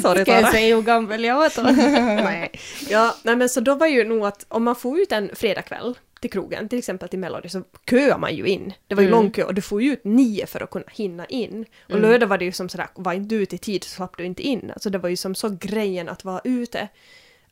[0.00, 0.50] Ska jag Sara.
[0.52, 1.62] säga hur gammal jag var då?
[2.24, 2.50] Nej.
[2.88, 5.98] Ja, nej men så då var ju nog att om man får ut en fredagkväll
[6.20, 8.72] till krogen, till exempel till Melody, så köar man ju in.
[8.86, 9.20] Det var ju Mm.
[9.20, 11.64] lång kö och du får ju ut nio för att kunna hinna in.
[11.92, 14.16] Och lördag var det ju som sådär, var inte du ute i tid så slapp
[14.16, 14.70] du inte in.
[14.74, 16.88] Alltså det var ju som så grejen att vara ute.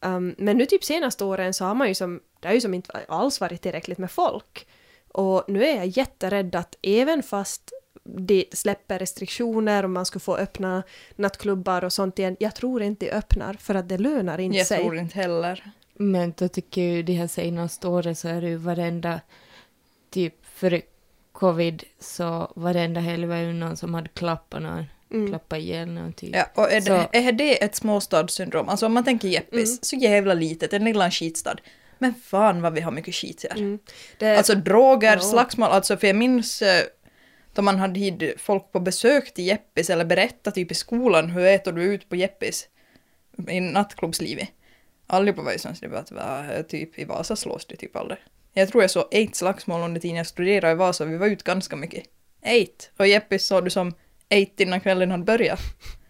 [0.00, 2.74] Um, men nu typ senaste åren så har man ju som, det har ju som
[2.74, 4.66] inte alls varit tillräckligt med folk.
[5.12, 7.72] Och nu är jag jätterädd att även fast
[8.04, 10.82] de släpper restriktioner och man skulle få öppna
[11.16, 14.66] nattklubbar och sånt igen, jag tror inte de öppnar för att det lönar inte Jag
[14.66, 14.78] sig.
[14.78, 15.64] tror inte heller.
[15.94, 19.20] Men då tycker jag ju de här senaste åren så är det ju varenda,
[20.10, 20.80] typ före
[21.32, 25.28] covid så varenda helg var ju någon som hade klappat någon, Mm.
[25.28, 26.36] klappat ihjäl någon typ.
[26.36, 28.68] Ja, och är, Så- det, är det ett småstadssyndrom?
[28.68, 29.78] Alltså om man tänker Jeppis, Mm.
[29.82, 31.56] så jävla litet, en liten skitstad.
[32.02, 33.58] Men fan vad vi har mycket skit här.
[33.58, 33.78] Mm.
[34.18, 35.20] Det, Alltså droger, Ja.
[35.20, 36.84] slagsmål, alltså för jag minns eh,
[37.54, 41.46] då man hade hit folk på besök till Jeppis eller berätta typ i skolan hur
[41.46, 42.68] äter du ut på Jeppis
[43.48, 44.48] i nattklubbslivet.
[45.06, 48.18] Allihopa var ju sånt, det var att va, typ i Vasa slås det typ aldrig.
[48.52, 51.42] Jag tror jag såg ett slagsmål under tiden jag studerade i Vasa, vi var ut
[51.42, 52.04] ganska mycket.
[52.42, 52.90] Eight.
[52.96, 53.94] Och Jeppis såg du som
[54.28, 55.60] eight innan kvällen hade börjat.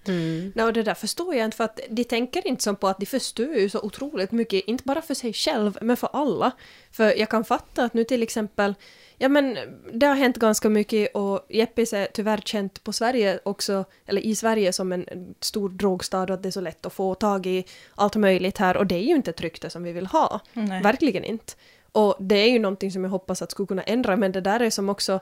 [0.08, 0.52] Mm.
[0.54, 2.98] Nej, och det där förstår jag inte för att de tänker inte som på att
[2.98, 6.52] de förstör ju så otroligt mycket, inte bara för sig själv, men för alla.
[6.90, 8.74] För jag kan fatta att nu till exempel,
[9.18, 9.58] ja men
[9.92, 14.34] det har hänt ganska mycket och Jeppis är tyvärr känt på Sverige också, eller i
[14.34, 17.64] Sverige som en stor drogstad och att det är så lätt att få tag i
[17.94, 20.40] allt möjligt här och det är ju inte ett rykte som vi vill ha.
[20.52, 20.82] Nej.
[20.82, 21.52] Verkligen inte.
[21.92, 24.60] Och det är ju någonting som jag hoppas att skulle kunna ändra, men det där
[24.60, 25.20] är som också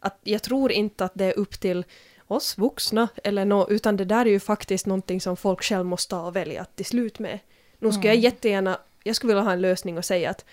[0.00, 1.84] att jag tror inte att det är upp till
[2.26, 6.10] oss vuxna eller nå, utan det där är ju faktiskt någonting som folk själv måste
[6.10, 7.38] ta och välja till slut med.
[7.78, 10.44] Nu skulle jag jättegärna, jag skulle vilja ha en lösning och säga att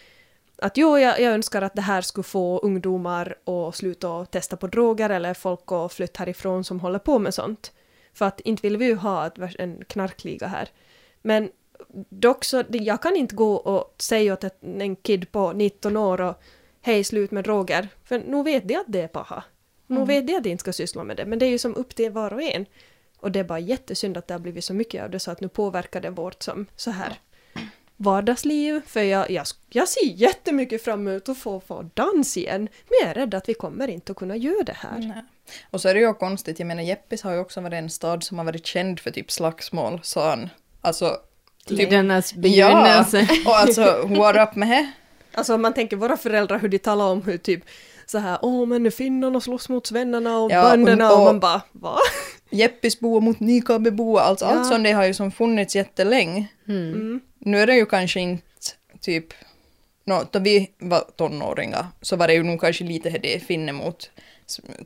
[0.61, 4.67] att jo, jag, jag önskar att det här skulle få ungdomar att sluta testa på
[4.67, 7.71] droger eller folk att flytta härifrån som håller på med sånt.
[8.13, 10.69] För att inte vill vi ju ha en knarkliga här.
[11.21, 11.49] Men
[12.09, 16.41] dock så, jag kan inte gå och säga åt en kid på 19 år och
[16.81, 17.87] hej, slut med droger.
[18.03, 19.43] För nu vet de att det är paha.
[19.89, 21.25] Nu vet de att de inte ska syssla med det.
[21.25, 22.65] Men det är ju som upp till var och en.
[23.19, 25.41] Och det är bara jättesynd att det har blivit så mycket av det så att
[25.41, 27.19] nu påverkar det vårt som så här
[27.97, 28.81] vardagsliv.
[28.87, 32.61] För jag, jag, jag ser jättemycket fram emot att få, få dans igen.
[32.61, 34.97] Men jag är rädd att vi kommer inte att kunna göra det här.
[34.99, 35.23] Nej.
[35.71, 38.23] Och så är det ju konstigt, jag menar Jeppis har ju också varit en stad
[38.23, 40.49] som har varit känd för typ slagsmål, sa han.
[40.81, 41.17] Alltså...
[41.65, 43.27] Tidernas Ja, begynnelse.
[43.45, 44.91] och alltså what up med det?
[45.33, 47.63] Alltså om man tänker våra föräldrar hur de talar om hur typ
[48.09, 51.61] så här åh men finnarna slåss mot svennarna och Ja, bönderna och- och man bara
[51.71, 51.97] va?
[52.49, 54.51] Jeppisboa mot Nykabeboa, alltså Ja.
[54.51, 56.47] allt sånt det har ju som funnits jättelänge.
[56.67, 56.93] Mm.
[56.93, 57.19] Mm.
[57.39, 58.43] Nu är det ju kanske inte
[59.01, 59.25] typ,
[60.05, 64.09] no, då vi var tonåringar så var det ju nog kanske lite det finne mot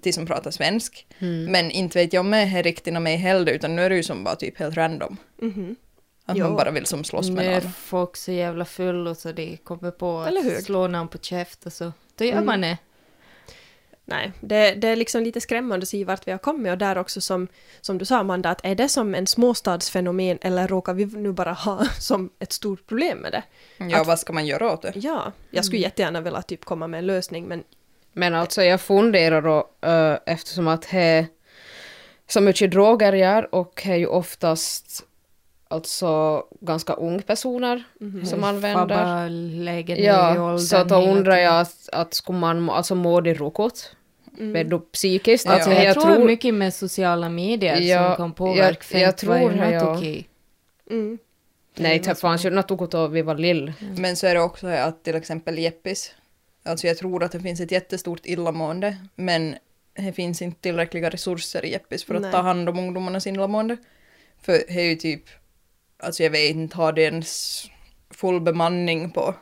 [0.01, 1.07] till som pratar svensk.
[1.19, 1.45] Mm.
[1.51, 4.03] Men inte vet jag om jag är riktigt med heller utan nu är det ju
[4.03, 5.17] som bara typ helt random.
[5.41, 5.75] Mhm.
[6.25, 6.43] Att Jo.
[6.45, 7.71] man bara vill som slåss Nu med är någon.
[7.71, 11.91] folk så jävla fulla så de kommer på att slå någon på käft och så.
[12.15, 12.45] Då gör Mm.
[12.45, 12.77] man det.
[14.13, 16.97] Nej, det, det är liksom lite skrämmande att se vart vi har kommit och där
[16.97, 17.47] också som,
[17.81, 21.53] som du sa Amanda, att är det som en småstadsfenomen eller råkar vi nu bara
[21.53, 23.43] ha som ett stort problem med det?
[23.77, 24.91] Ja, Att- vad ska man göra åt det?
[24.95, 27.63] Ja, jag skulle jättegärna vilja typ komma med en lösning men
[28.13, 31.27] Men alltså jag funderar då, eh, eftersom att det
[32.27, 35.03] så mycket droger gör och det är ju oftast
[35.67, 37.83] alltså ganska unga personer
[38.25, 38.95] som använder.
[38.95, 39.27] Fabba
[40.03, 43.95] Ja, så då undrar jag att, att skulle man må- alltså må det rokot?
[44.37, 44.51] Mm.
[44.51, 45.45] Med då psykiskt?
[45.45, 45.51] Ja.
[45.51, 49.17] Alltså, Alltså, jag, tror mycket med sociala medier Ja, som kan påverka jag- jag vad
[49.17, 49.97] tror det, något ja.
[49.97, 50.27] okej.
[50.89, 51.17] mm,
[51.77, 53.73] Nej, det fanns ju något vi var lill.
[53.97, 56.13] Men så är det också att till exempel Jeppis,
[56.63, 59.55] alltså jag tror att det finns ett jättestort illamående, men
[59.95, 62.31] det finns inte tillräckliga resurser i Jeppis för att Nej.
[62.31, 63.77] ta hand om ungdomarnas illamående.
[64.41, 65.23] För det är ju typ,
[65.99, 67.63] alltså jag vet inte, har det ens
[68.11, 69.35] full bemanning på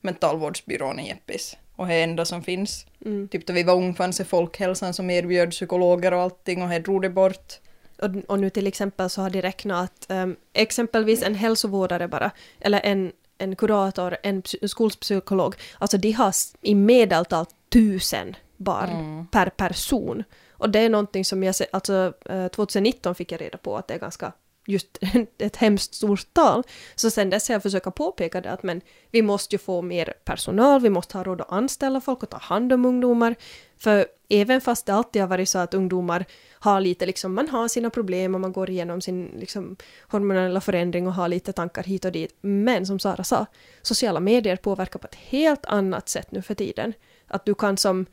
[0.00, 1.56] mentalvårdsbyrån i Jeppis.
[1.76, 2.86] Och det enda som finns.
[3.04, 3.28] mm.
[3.28, 6.78] Typ då vi var unga fanns det Folkhälsan som erbjöd psykologer och allting och det
[6.78, 7.54] drog det bort.
[8.02, 12.30] Och, och nu till exempel så har de räknat att ehm, exempelvis en hälsovårdare bara,
[12.60, 19.26] eller en, en kurator, en psy- skolpsykolog, alltså de har i medeltal tusen barn Mm.
[19.26, 20.24] per person.
[20.50, 23.94] Och det är någonting som jag alltså eh, 2019 fick jag reda på att det
[23.94, 24.32] är ganska
[24.66, 24.98] just
[25.38, 26.62] ett hemskt stort tal.
[26.94, 30.14] Så sen dess har jag försökt påpeka det att men vi måste ju få mer
[30.24, 33.34] personal, vi måste ha råd att anställa folk och ta hand om ungdomar.
[33.78, 37.68] För även fast det alltid har varit så att ungdomar har lite liksom, man har
[37.68, 39.76] sina problem och man går igenom sin liksom
[40.08, 42.36] hormonella förändring och har lite tankar hit och dit.
[42.40, 43.46] Men som Sara sa,
[43.82, 46.92] sociala medier påverkar på ett helt annat sätt nu för tiden.
[47.26, 48.06] Att du kan som,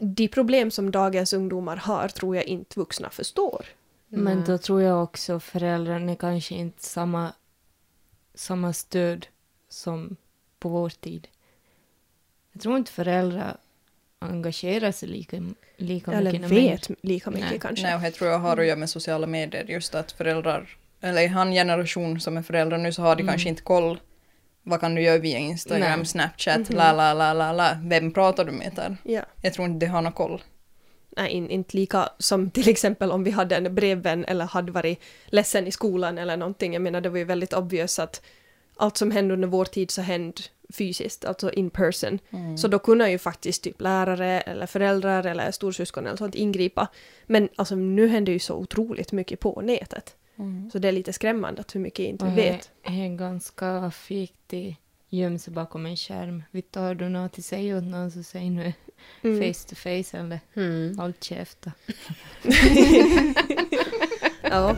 [0.00, 3.66] de problem som dagens ungdomar har tror jag inte vuxna förstår.
[4.08, 7.32] Men då tror jag också föräldrarna är kanske inte samma,
[8.34, 9.26] samma stöd
[9.68, 10.16] som
[10.58, 11.28] på vår tid.
[12.52, 13.56] Jag tror inte föräldrar
[14.18, 15.42] engagerar sig lika,
[15.76, 16.50] lika Eller mycket.
[16.50, 17.58] människor- vet lika mycket Nej.
[17.60, 17.86] kanske.
[17.86, 21.22] Nej, och det tror jag har att göra med sociala medier, just att föräldrar eller
[21.22, 23.32] i han generation som är föräldrar nu så har de Mm.
[23.32, 24.00] kanske inte koll.
[24.62, 26.06] Vad kan du göra via Instagram, Nej.
[26.06, 26.76] Snapchat, Mhm.
[26.78, 27.78] la la la la la.
[27.82, 28.96] Vem pratar du med där?
[29.02, 29.22] Ja.
[29.42, 30.42] Jag tror inte de har någon koll.
[31.18, 35.00] Nej, in, inte lika som till exempel om vi hade en brevvän eller hade varit
[35.26, 36.72] ledsen i skolan eller någonting.
[36.72, 38.22] Jag menar, det var ju väldigt obvious att
[38.76, 42.18] allt som hände under vår tid så hände fysiskt, alltså in person.
[42.58, 46.88] Så då kunde ju faktiskt typ lärare eller föräldrar eller storsyskon eller sånt ingripa.
[47.26, 50.16] Men alltså nu händer ju så otroligt mycket på nätet.
[50.72, 52.70] Så det är lite skrämmande att hur mycket inte vi vet.
[52.82, 54.52] Det är ganska fikt
[55.10, 56.42] i gömma sig bakom en skärm.
[56.50, 58.72] Vet har du något att säga åt någon så säg nu
[59.22, 59.38] Mm.
[59.54, 60.98] face to face eller Mm.
[60.98, 61.72] håll käften.
[64.42, 64.76] Ja.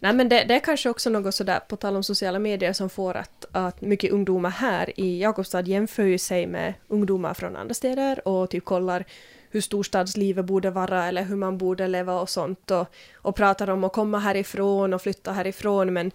[0.00, 2.90] Nej men det, det är kanske också något sådär, på tal om sociala medier, som
[2.90, 7.74] får att, att mycket ungdomar här i Jakobstad jämför ju sig med ungdomar från andra
[7.74, 9.04] städer och typ kollar
[9.52, 13.84] hur storstadslivet borde vara eller hur man borde leva och sånt och, och pratar om
[13.84, 15.92] att komma härifrån och flytta härifrån.
[15.92, 16.10] Men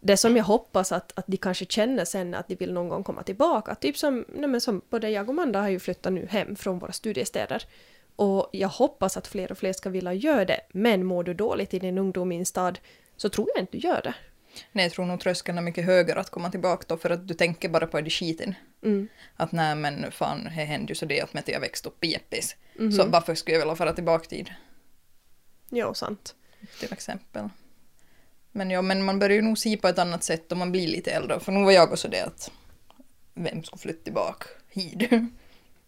[0.00, 3.04] det som jag hoppas att, att de kanske känner sen att de vill någon gång
[3.04, 6.26] komma tillbaka, typ som, nej men som både jag och Manda har ju flyttat nu
[6.26, 7.62] hem från våra studiestäder.
[8.16, 10.60] Och jag hoppas att fler och fler ska vilja göra det.
[10.72, 12.78] Men mår du dåligt i din ungdom i en stad
[13.16, 14.14] så tror jag inte du gör det.
[14.72, 17.34] Nej, jag tror nog tröskeln är mycket högre att komma tillbaka då för att du
[17.34, 18.54] tänker bara på det skiten.
[18.82, 19.08] Mm.
[19.36, 22.56] Att nej men fan, det hände ju så det att jag växte upp i Jeppis.
[22.78, 22.92] Mhm.
[22.92, 24.48] Så varför skulle jag vilja fara tillbaka dit?
[25.70, 26.34] Ja, sant.
[26.80, 27.48] till exempel.
[28.52, 30.88] Men ja, men man börjar ju nog se på ett annat sätt om man blir
[30.88, 31.40] lite äldre.
[31.40, 32.50] För nu var jag också det att
[33.34, 35.10] vem skulle flytta tillbaka hit?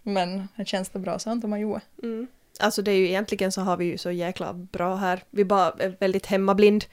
[0.03, 1.81] Men det känns det bra sant om man gjorde.
[2.03, 2.27] Mm.
[2.61, 5.24] Alltså det är ju egentligen så har vi ju så jäkla bra här.
[5.31, 6.85] Vi bara är väldigt hemmablind.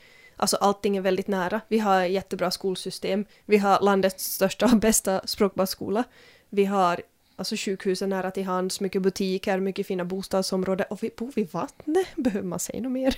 [0.41, 1.61] Alltså allting är väldigt nära.
[1.67, 3.25] Vi har jättebra skolsystem.
[3.45, 6.03] Vi har landets största och bästa språkbasskola.
[6.49, 7.01] Vi har
[7.35, 12.07] alltså sjukhusen nära till hands, mycket butiker, mycket fina bostadsområden och vi bor vid vattnet.
[12.15, 13.15] Behöver man säga något mer?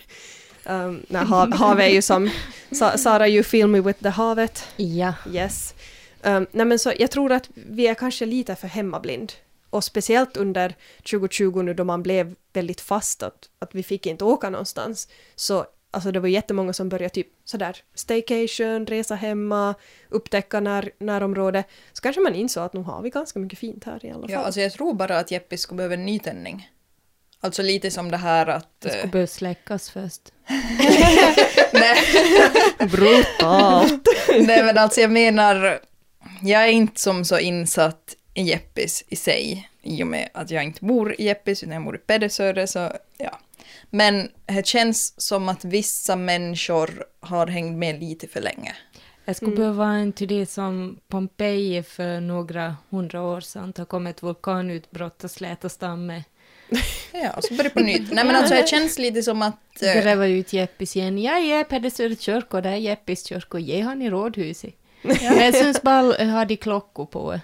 [0.65, 2.29] Um, nej, hav, havet är ju som
[2.71, 4.67] Sa, Sara, you feel me with the havet.
[4.75, 5.13] Ja.
[5.31, 5.73] Yes.
[6.23, 9.33] Um, nej men så jag tror att vi är kanske lite för hemmablind.
[9.69, 14.23] Och speciellt under 2020 nu då man blev väldigt fast att, att vi fick inte
[14.23, 15.07] åka någonstans.
[15.35, 19.75] Så alltså det var jättemånga som började typ sådär staycation, resa hemma,
[20.09, 21.63] upptäcka när, närområde.
[21.93, 24.31] Så kanske man insåg att nu har vi ganska mycket fint här i alla fall.
[24.31, 26.69] Ja, alltså jag tror bara att Jeppis skulle behöva en nytändning.
[27.39, 28.81] Alltså lite som det här att...
[28.81, 30.21] Det eh, skulle behöva släckas först.
[31.73, 31.97] nej,
[32.91, 34.07] Brutalt!
[34.39, 35.79] nej men alltså jag menar,
[36.41, 39.69] jag är inte som så insatt i Jeppis i sig.
[39.81, 42.91] I och med att jag inte bor i Jeppis utan jag bor i Pedersöre så
[43.17, 43.39] ja.
[43.95, 48.75] Men det känns som att vissa människor har hängt med lite för länge.
[49.25, 53.73] Jag skulle behöva vara en till det som Pompeji för några hundra år sedan.
[53.75, 56.23] Det kom ett vulkanutbrott och släta stan med
[57.13, 58.11] Ja, och så börjar det på nytt.
[58.11, 59.81] Nej men alltså det känns lite som att...
[59.81, 61.17] eh, gräva ut Jeppis igen.
[61.17, 63.59] Ja, ja, Pedersöre kyrka, det är Jeppis kyrka.
[63.59, 64.73] Ge han i rådhuset.
[65.21, 67.39] Jag syns bara ha de klockor på.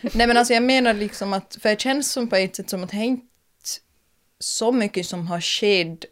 [0.00, 2.84] Nej men alltså jag menar liksom att, för det känns som på ett sätt som
[2.84, 3.26] att det är inte
[4.42, 6.04] så mycket som har skett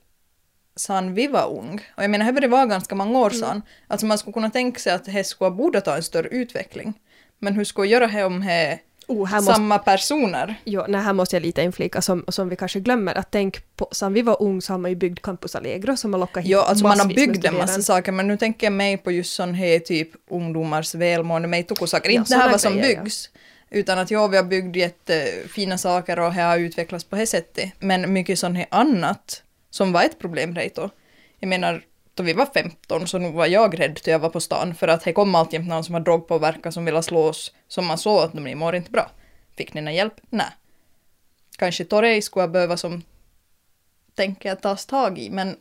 [0.76, 1.80] sedan vi var ung.
[1.96, 3.62] Och jag menar, det började vara ganska många år sedan.
[3.88, 6.94] Alltså man skulle kunna tänka sig att det skulle borde ta en större utveckling.
[7.38, 8.78] Men hur ska jag göra det om det
[9.10, 10.54] Oh, här måste, samma personer?
[10.64, 13.14] jo, nej, här måste jag lite inflika som, som vi kanske glömmer.
[13.14, 16.12] Att tänk på, sen vi var ung så har man ju byggt Campus Allegro som
[16.12, 18.72] har lockat hit Ja, alltså man har byggt en massa saker, men nu tänker jag
[18.72, 22.10] mig på just sån här typ ungdomars välmående, mig saker.
[22.10, 23.10] Ja, Inte det här vad som grejer, ja.
[23.70, 27.72] Utan att ja, vi har byggt jättefina saker och det har utvecklats på det sättet.
[27.78, 30.90] Men mycket sånt här annat som var ett problem då.
[31.38, 31.82] Jag menar,
[32.14, 34.88] då vi var 15 så nog var jag rädd till jag var på stan för
[34.88, 38.22] att det kom alltid någon som var drogpåverkad som ville slå oss som man såg
[38.22, 39.10] att de mår inte bra.
[39.56, 40.14] Fick ni någon hjälp?
[40.30, 40.46] Nej.
[41.58, 43.02] Kanske Torrey skulle jag behöva som
[44.14, 45.56] tänker jag tas tag i men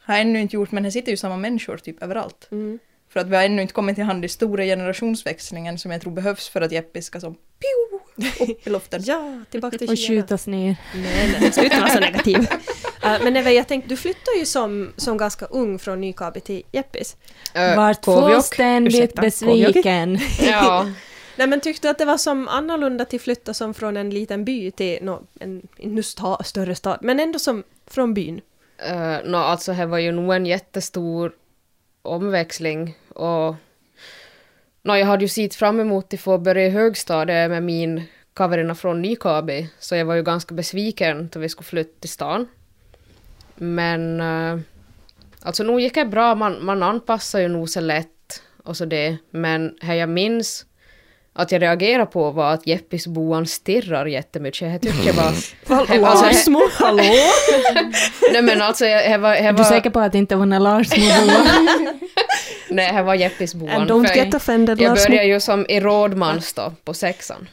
[0.00, 2.48] har ännu inte gjort men det sitter ju samma människor typ överallt.
[2.50, 2.78] Mm.
[3.08, 6.12] För att vi har ännu inte kommit till hand i stora generationsväxlingen som jag tror
[6.12, 7.98] behövs för att Jeppe ska som pju,
[8.40, 9.02] upp i luften.
[9.06, 10.22] Ja, tillbaka till Och Kina.
[10.22, 10.76] skjutas ner.
[10.94, 12.36] Nej, nej, sluta vara så negativ.
[12.38, 12.46] Uh,
[13.24, 17.16] men Eva, jag tänkte, du flyttade ju som, som ganska ung från Nykabi till Jeppis.
[17.54, 20.18] Äh, Vart fullständigt Ursäkta, besviken.
[20.40, 20.90] Ja.
[21.36, 24.44] Nej men tyckte du att det var som annorlunda till flytta som från en liten
[24.44, 28.40] by till no, en, en sta, större stad, men ändå som från byn?
[28.90, 31.32] Uh, no, alltså det var ju nog en jättestor
[32.02, 33.54] omväxling och
[34.82, 38.02] no, jag hade ju sett fram emot att få börja i högstadiet med min
[38.34, 42.48] coverna från Nykabi, så jag var ju ganska besviken då vi skulle flytta till stan.
[43.54, 44.60] Men uh,
[45.42, 49.16] alltså nog gick det bra, man, man anpassar ju nog så lätt och så det,
[49.30, 50.66] men här jag minns
[51.32, 54.72] att jag reagerade på var att Jeppisboan stirrar jättemycket.
[54.72, 55.32] Jag tyckte bara...
[56.06, 57.02] Alltså, Larsmo, hallå?
[58.32, 59.34] nej men alltså, jag, jag var...
[59.34, 61.98] Jag Är var du säker på att det inte var när Lars var
[62.74, 63.70] Nej, jag var Jeppisboan.
[63.70, 65.10] And don't get offended, jag Larsmo.
[65.10, 67.48] började ju som i rådmans då, på sexan.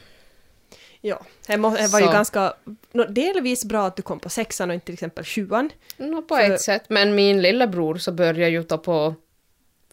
[1.00, 2.54] Ja, det, var ju ganska...
[2.92, 5.70] No, delvis bra att du kom på sexan och inte till exempel sjuan.
[5.96, 9.14] No, på För- ett sätt, men min lillebror så började ju ta på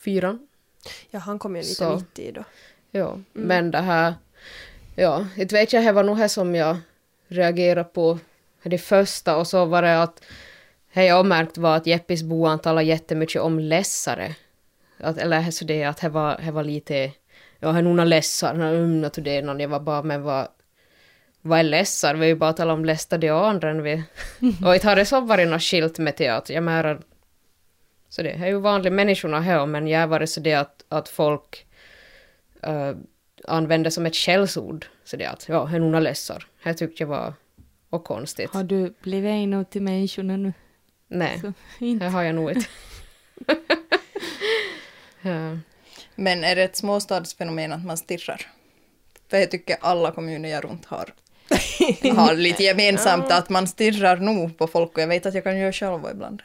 [0.06, 0.40] fyran.
[1.10, 2.44] Ja, han kom ju lite mitt i då.
[2.96, 3.26] Ja, Mm.
[3.32, 4.14] men det här...
[4.96, 6.78] Ja, inte vet jag, det var nog det som jag
[7.28, 8.20] reagerade på
[8.64, 10.24] det första och så var det att...
[10.94, 14.36] Det jag märkt var att Jeppis boan talar jättemycket om lässare.
[15.00, 17.12] Att, eller så det att det var, det var lite...
[17.60, 20.48] Ja, det är några lässar, um, att det någon, jag var bara, men vad...
[21.42, 22.14] Vad är lässar?
[22.14, 24.04] Vi har ju bara talat om lästadiandren vi...
[24.66, 27.02] och inte har det så varit något skilt med att jag menar...
[28.10, 31.10] Så det är ju vanliga människorna här, men jag var det så det att, att
[31.10, 31.66] folk
[32.68, 32.98] uh,
[33.48, 34.86] använde som ett skällsord.
[35.04, 36.48] Så det att, ja, det är några lässar.
[36.64, 37.34] Det tyckte jag var
[37.90, 38.54] och konstigt.
[38.54, 40.54] Har du blivit en av till människorna nu?
[41.08, 41.54] Nej, Så,
[42.00, 42.68] det har jag nog inte.
[45.22, 45.58] ja.
[46.16, 48.42] Men är det ett småstadsfenomen att man stirrar?
[49.30, 51.14] För jag tycker alla kommuner jag runt har,
[52.16, 55.58] har lite gemensamt att man stirrar nog på folk och jag vet att jag kan
[55.58, 56.42] göra själv ibland.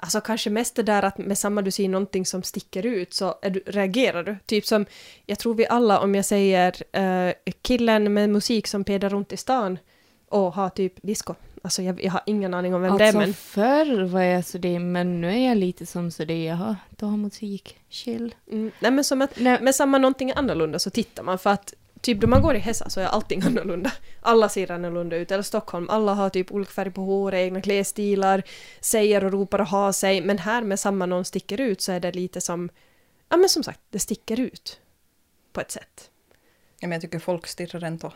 [0.00, 3.34] Alltså kanske mest det där att med samma du ser någonting som sticker ut så
[3.42, 4.36] du, reagerar du.
[4.46, 4.86] Typ som,
[5.26, 7.32] jag tror vi alla om jag säger eh,
[7.62, 9.78] killen med musik som pedar runt i stan
[10.28, 11.34] och har typ disco.
[11.62, 14.44] Alltså jag, jag har ingen aning om vem det är Alltså men förr var jag
[14.44, 18.34] så det, men nu är jag lite som så det, jaha, då har musik, chill.
[18.50, 19.58] Mm, nej men som att Nej.
[19.60, 22.90] med samma någonting annorlunda så tittar man för att typ då man går i Hesa
[22.90, 23.92] så är allting annorlunda.
[24.20, 25.30] Alla ser annorlunda ut.
[25.30, 28.42] Eller Stockholm, alla har typ olika färg på håret, egna klädstilar,
[28.80, 30.20] säger och ropar och har sig.
[30.20, 32.70] Men här med samma någon sticker ut så är det lite som,
[33.28, 34.80] ja men som sagt, det sticker ut.
[35.52, 36.10] På ett sätt.
[36.80, 38.12] Ja, men jag tycker folk stirrar ändå.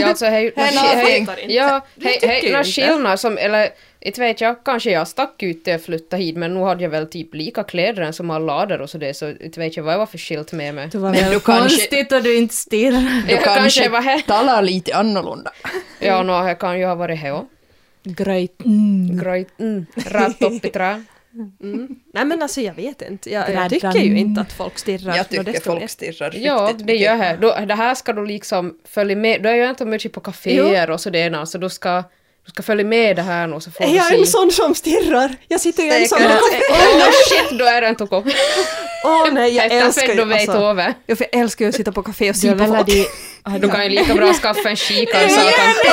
[0.00, 2.64] Ja, alltså hej, Hej, hej, hej, ja, hej, hej, inte.
[2.64, 3.68] skillnader som, eller
[4.00, 7.06] inte vet jag, kanske jag stack ut jag flyttade hit, men nu hade jag väl
[7.06, 9.98] typ lika kläder som alla lader och så det, så inte vet jag vad jag
[9.98, 10.88] var för skilt med mig.
[10.92, 13.22] Det var Men väl du kanske- konstigt att du inte stirrar.
[13.26, 14.20] Du Jag kanske kanske var här.
[14.20, 15.52] talar lite annorlunda.
[16.00, 17.44] Ja, nå, jag kan ju ha varit här.
[18.04, 18.64] Gröjt.
[18.64, 19.18] Mm.
[19.18, 21.04] Gröjt, mm, rätt upp i trä.
[21.34, 21.88] Mm.
[22.14, 23.30] Nej men alltså jag vet inte.
[23.30, 25.16] Jag, jag tycker ju inte att folk stirrar.
[25.16, 27.40] Jag tycker folk stirrar Ja, riktigt det gör jag.
[27.40, 29.42] Då, det här ska du liksom följa med.
[29.42, 31.96] Du är ju inte mycket på kaféer och sådär, så du ska,
[32.44, 34.16] du ska följa med det här nu så får Är du jag se.
[34.16, 35.36] en sån som stirrar?
[35.48, 36.30] Jag sitter ju ensam och...
[36.70, 38.34] Åh shit, då är det inte okej.
[39.04, 40.32] Åh nej, jag älskar ju...
[40.32, 42.86] Alltså, jag älskar ju att sitta på café och se på folk.
[43.60, 45.74] Du kan ju lika bra skaffa en kikare så att han...
[45.84, 45.92] Ja,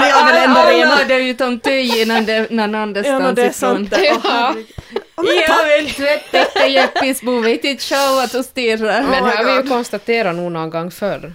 [0.00, 0.90] men jag vill ändå Alla rena.
[0.90, 3.88] hade ju tom töj innan det någon annanstans Ja, men det är ifrån.
[3.92, 4.54] Ja.
[5.48, 9.02] Jag vill tvätta Jeppis-bo, vet inte själv att hon stirrar.
[9.02, 11.32] Men har vi ju konstaterat nog någon gång förr.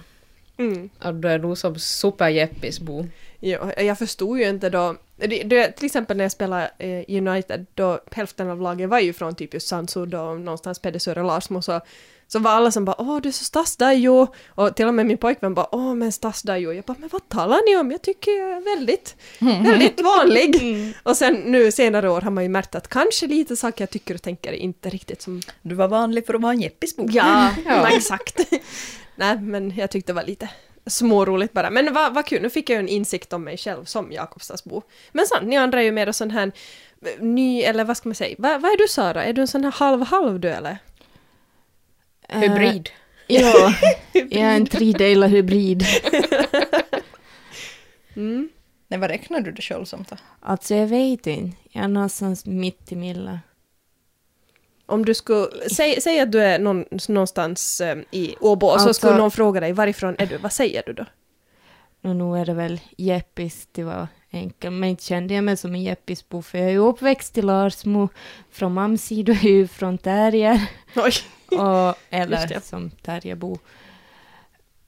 [0.58, 0.90] Mm.
[0.98, 3.06] Att du är nog som super-Jeppis-bo.
[3.40, 4.96] Ja, jag förstod ju inte då.
[5.16, 9.12] Det, det, till exempel när jag spelade eh, United, då hälften av laget var ju
[9.12, 11.80] från typ just Sandsud och någonstans Pedersöre och Larsmo, så,
[12.34, 15.18] så var alla som bara åh du är så stadsdajo och till och med min
[15.18, 16.72] pojkvän bara åh men stadsdajo.
[16.72, 17.90] Jag bara men vad talar ni om?
[17.90, 20.54] Jag tycker jag är väldigt, väldigt vanlig.
[21.02, 24.14] Och sen nu senare år har man ju märkt att kanske lite saker jag tycker
[24.14, 27.06] och tänker är inte riktigt som Du var vanlig för att vara en Jeppisbo.
[27.10, 27.88] Ja, Ja.
[27.96, 28.40] exakt.
[29.16, 30.48] Nej, men jag tyckte det var lite
[30.86, 31.70] småroligt bara.
[31.70, 34.82] Men vad vad kul, nu fick jag ju en insikt om mig själv som Jakobstadsbo.
[35.12, 36.52] Men sant, ni andra är ju mer sån här
[37.18, 39.24] ny, eller vad ska man säga, vad, vad är du Sara?
[39.24, 40.78] Är du en sån här halv-halv du eller?
[42.28, 42.90] Hybrid.
[43.28, 43.74] Eh, ja,
[44.12, 45.84] jag är en tredelad hybrid.
[48.16, 48.48] Mm.
[48.88, 50.16] Nej, vad räknar du det själv som då?
[50.40, 53.38] Alltså jag vet inte, jag är någonstans mitt emellan.
[54.86, 58.88] Om du skulle, säg, säg att du är någon, någonstans eh, i Åbo och så
[58.88, 61.04] Alltså- skulle någon fråga dig varifrån är du, vad säger du då?
[62.02, 64.72] Och nu är det väl Jeppis, det var enkelt.
[64.74, 68.08] Men inte kände jag mig som en Jeppisbo, för jag är ju uppväxt i Larsmo.
[68.50, 70.60] Från mammas sida är ju från Terrier.
[71.58, 73.58] Och, eller som Terrierbo.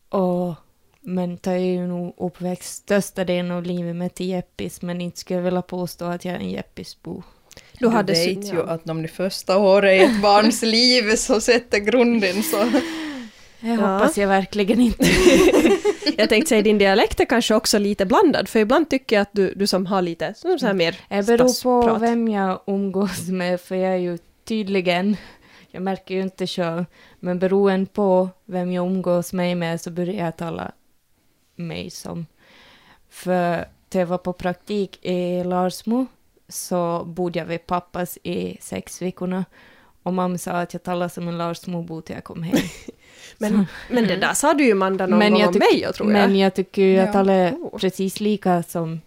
[0.09, 0.55] Och,
[1.01, 5.19] men jag är ju nog uppväxt största delen av livet med till Jeppis, men inte
[5.21, 7.23] skulle jag vilja påstå att jag är en Jeppisbo.
[7.79, 8.62] Du hade vet ju ja.
[8.62, 12.57] att om de första åren i ett barns liv så sätter grunden så...
[13.61, 13.99] Jag Ja.
[13.99, 15.05] hoppas jag verkligen inte.
[16.17, 19.33] Jag tänkte säga din dialekt är kanske också lite blandad, för ibland tycker jag att
[19.33, 23.29] du, du som har lite som så här mer Det beror på vem jag umgås
[23.29, 25.17] med, för jag är ju tydligen,
[25.77, 26.85] jag märker ju inte själv,
[27.20, 30.72] men beroende på vem jag umgås med, med så börjar jag tala
[31.57, 32.27] mig som.
[33.09, 36.07] För när jag var på praktik i Larsmo
[36.49, 39.45] så bodde jag vid pappas i sex veckorna
[40.03, 42.57] Och mamma sa att jag talade som en Lars Mobo till jag kom hem.
[43.39, 45.95] Men, men det där sa du ju Manda någon Men gång jag om mig, jag
[45.95, 46.18] tror jag.
[46.29, 47.20] Men jag tycker ju att Ja.
[47.20, 47.79] alla är Oh.
[47.79, 49.01] precis lika som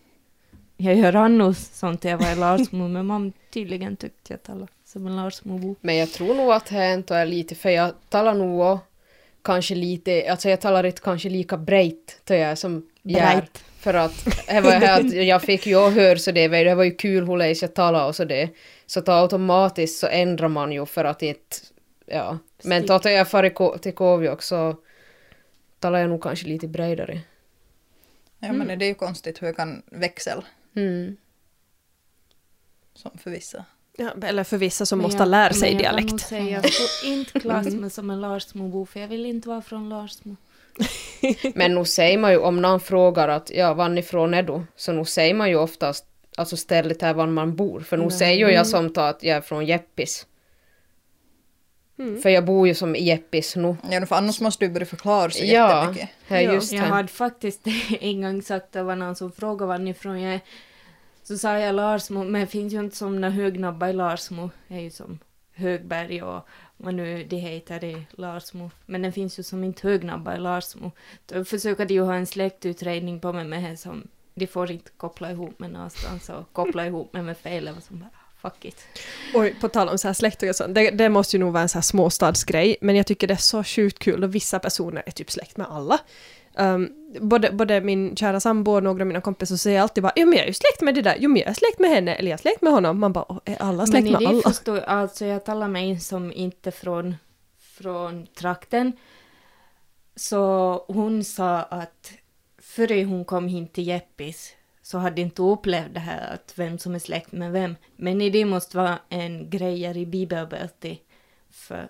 [0.77, 5.07] jag gör annars sånt jag var en Larsmo, men mamma tydligen tyckte jag talade som
[5.07, 5.75] en Larsmobo.
[5.81, 6.75] Men jag tror nog att det
[7.15, 8.79] är lite, för jag talar nog
[9.41, 12.89] kanske lite, alltså jag talar inte kanske lika brett till jag som.
[13.03, 13.57] Breit.
[13.57, 16.83] För att, det var ju här att jag fick ju höra så det, det var
[16.83, 18.49] ju kul hur jag talade och så det.
[18.85, 21.55] Så då automatiskt så ändrar man ju för att inte,
[22.05, 22.37] ja.
[22.63, 24.75] Men då jag far till Kåvjok så
[25.79, 27.21] talar jag nog kanske lite bredare.
[28.39, 31.17] Ja, men det är ju konstigt hur jag kan växel Mm.
[32.93, 33.65] som för vissa.
[33.99, 36.21] Ja, eller för vissa som Men måste jag- lära sig men Jag dialekt.
[36.27, 39.89] säga, jag skulle inte klassa mig som en Larsmobo, för jag vill inte vara från
[39.89, 40.35] Larsmo.
[41.55, 44.61] Men nu säger man ju om någon frågar att ja, varifrån är du?
[44.75, 46.05] Så nu säger man ju oftast
[46.37, 47.79] alltså stället här var man bor.
[47.79, 48.11] För nu Nej.
[48.11, 50.25] säger ju jag som tar att jag är från Jeppis.
[51.99, 52.21] Mm.
[52.21, 53.75] För jag bor ju som i Jeppis nu.
[53.91, 56.09] Ja, för annars måste du börja förklara så Ja, jättemycket.
[56.27, 56.39] Ja.
[56.41, 57.61] just Jag hade faktiskt
[58.01, 60.39] en gång sagt att det var någon som frågade varifrån jag är.
[61.29, 64.49] Så sa jag Larsmo, men det finns ju inte som några högnabbar i Larsmo.
[64.67, 65.19] Det är ju som
[65.53, 68.71] Högberg och vad nu de heter i Larsmo.
[68.85, 70.91] Men det finns ju som inte högnabbar i Larsmo.
[71.25, 74.91] Då försöker de ju ha en släktutredning på mig med det som de får inte
[74.97, 77.69] koppla ihop med någonstans och koppla ihop mig med fel.
[77.89, 78.09] Bara,
[78.41, 78.85] fuck it.
[79.33, 81.63] Oj, på tal om så här släkt och sånt, det, det måste ju nog vara
[81.63, 85.03] en så här småstadsgrej, men jag tycker det är så sjukt kul och vissa personer
[85.05, 85.99] är typ släkt med alla.
[86.59, 86.89] Um,
[87.19, 90.33] både, både min kära sambo och några av mina kompisar säger alltid bara jo men
[90.37, 92.29] jag är ju släkt med det där, jo men jag är släkt med henne, eller
[92.31, 92.99] jag är släkt med honom.
[92.99, 94.41] Man bara "Åh, är alla släkt Men med alla?
[94.41, 97.15] förstår, alltså jag talar med en som inte från,
[97.59, 98.91] från trakten.
[100.15, 102.11] Så hon sa att
[102.61, 106.95] före hon kom hit till Jeppis så hade inte upplevt det här att vem som
[106.95, 107.75] är släkt med vem.
[107.95, 110.97] Men det måste vara en grej i bibelbältet.
[111.51, 111.89] För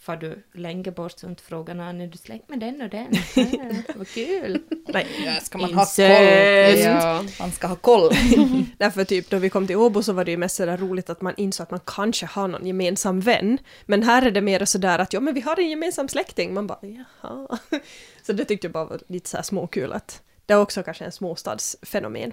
[0.00, 3.06] för du länge bort så inte frågar någon, är du släkt med den och den?
[3.36, 4.62] Ah, vad kul!
[4.88, 6.78] Nej, Ja, ska man ha koll?
[6.78, 7.24] Ja.
[7.40, 8.10] Man ska ha koll.
[8.78, 11.20] därför typ då vi kom till Åbo så var det ju mest sådär roligt att
[11.20, 13.58] man insåg att man kanske har någon gemensam vän.
[13.86, 16.54] Men här är det mer sådär att ja men vi har en gemensam släkting.
[16.54, 17.58] Man bara jaha.
[18.22, 21.12] Så det tyckte jag bara var lite såhär småkul att det är också kanske en
[21.12, 22.32] småstadsfenomen.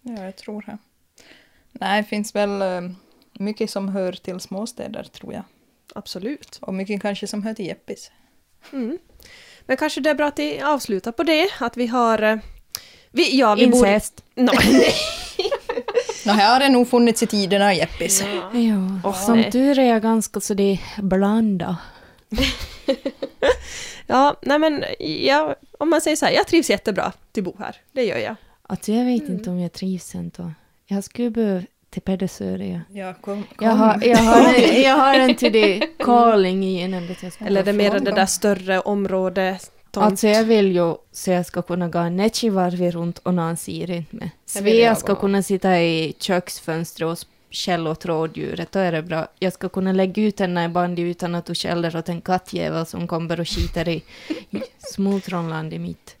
[0.00, 0.78] Ja, jag tror det.
[1.72, 2.90] Nej, det finns väl eh,
[3.32, 5.44] mycket som hör till småstäder, tror jag.
[5.94, 6.58] Absolut.
[6.62, 8.10] Och mycket kanske som hör till Jeppis.
[8.72, 8.98] Mm.
[9.66, 12.22] Men kanske det är bra att vi avslutar på det, att vi har...
[12.22, 12.36] eh,
[13.10, 13.88] Vi, ja, vi borde...
[13.88, 14.24] Incest!
[14.34, 14.94] No, nej.
[16.26, 18.22] Nå, här har det nog funnits i tiderna Jeppis.
[18.52, 19.50] Ja, Åh, som nej.
[19.52, 21.76] tur är jag ganska så det blanda.
[24.06, 24.84] Ja, nej men
[25.26, 27.76] ja, om man säger så här, jag trivs jättebra till bo här.
[27.92, 28.36] Det gör jag.
[28.62, 30.52] Alltså jag vet inte om jag trivs ändå.
[30.86, 32.82] Jag skulle behöva till Pedersöre.
[32.92, 33.66] Ja, kom, kom.
[33.68, 36.80] Jag har, jag, har en, jag har en till det calling
[37.22, 38.04] jag ska Eller det är mer fråga.
[38.04, 39.72] det där större området.
[39.90, 40.06] Tomt.
[40.06, 42.16] Alltså jag vill ju så jag ska kunna gå en
[42.50, 43.86] varv runt och någon ser.
[43.86, 47.18] Det vill Svea jag ska kunna sitta i köksfönstret och
[47.50, 49.28] skälla åt rådjuret, då är det bra.
[49.38, 52.86] Jag ska kunna lägga ut henne i bandy utan att du skäller åt en kattjävel
[52.86, 54.02] som kommer och skiter i
[54.78, 56.16] smultronland i mitt.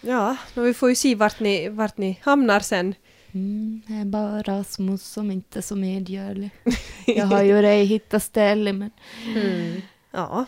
[0.00, 2.94] Ja, men vi får ju se vart ni, vart ni hamnar sen.
[3.36, 6.50] Mm, det är bara Rasmus som inte är så medgörlig.
[7.06, 8.90] Jag har ju ej hittat ställe men...
[9.34, 9.82] Mm.
[10.10, 10.44] Ja.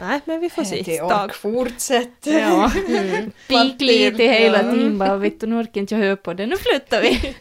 [0.00, 0.84] Nej, men vi får se.
[0.84, 1.24] Till Dag.
[1.24, 2.26] ork, fortsätt.
[2.26, 2.72] Ja.
[2.88, 3.30] Mm.
[3.48, 6.56] Pik lite hela tiden bara, vet du, nu orkar inte jag höra på det, nu
[6.56, 7.10] flyttar vi.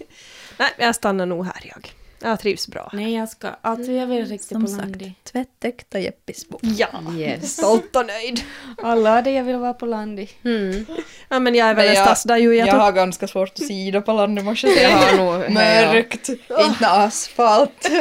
[0.57, 1.91] Nej, jag stannar nog här jag.
[2.22, 2.89] Jag trivs bra.
[2.93, 5.11] Nej, jag ska, alltså jag vill riktigt Som på sagt, landet.
[5.32, 6.59] tvättäkta Jeppisbo.
[6.61, 7.53] Ja, Yes.
[7.57, 8.41] stolt och nöjd.
[8.84, 10.30] Alla det jag vill vara på landet.
[10.45, 10.86] Mm.
[11.30, 12.51] Ja, men jag är väl en jag- stadsdajo.
[12.53, 15.22] Jag Jag har ganska svårt att se då på landet måste jag Jag säga.
[15.24, 15.51] har nog...
[15.53, 17.89] Mörkt, inte nå asfalt.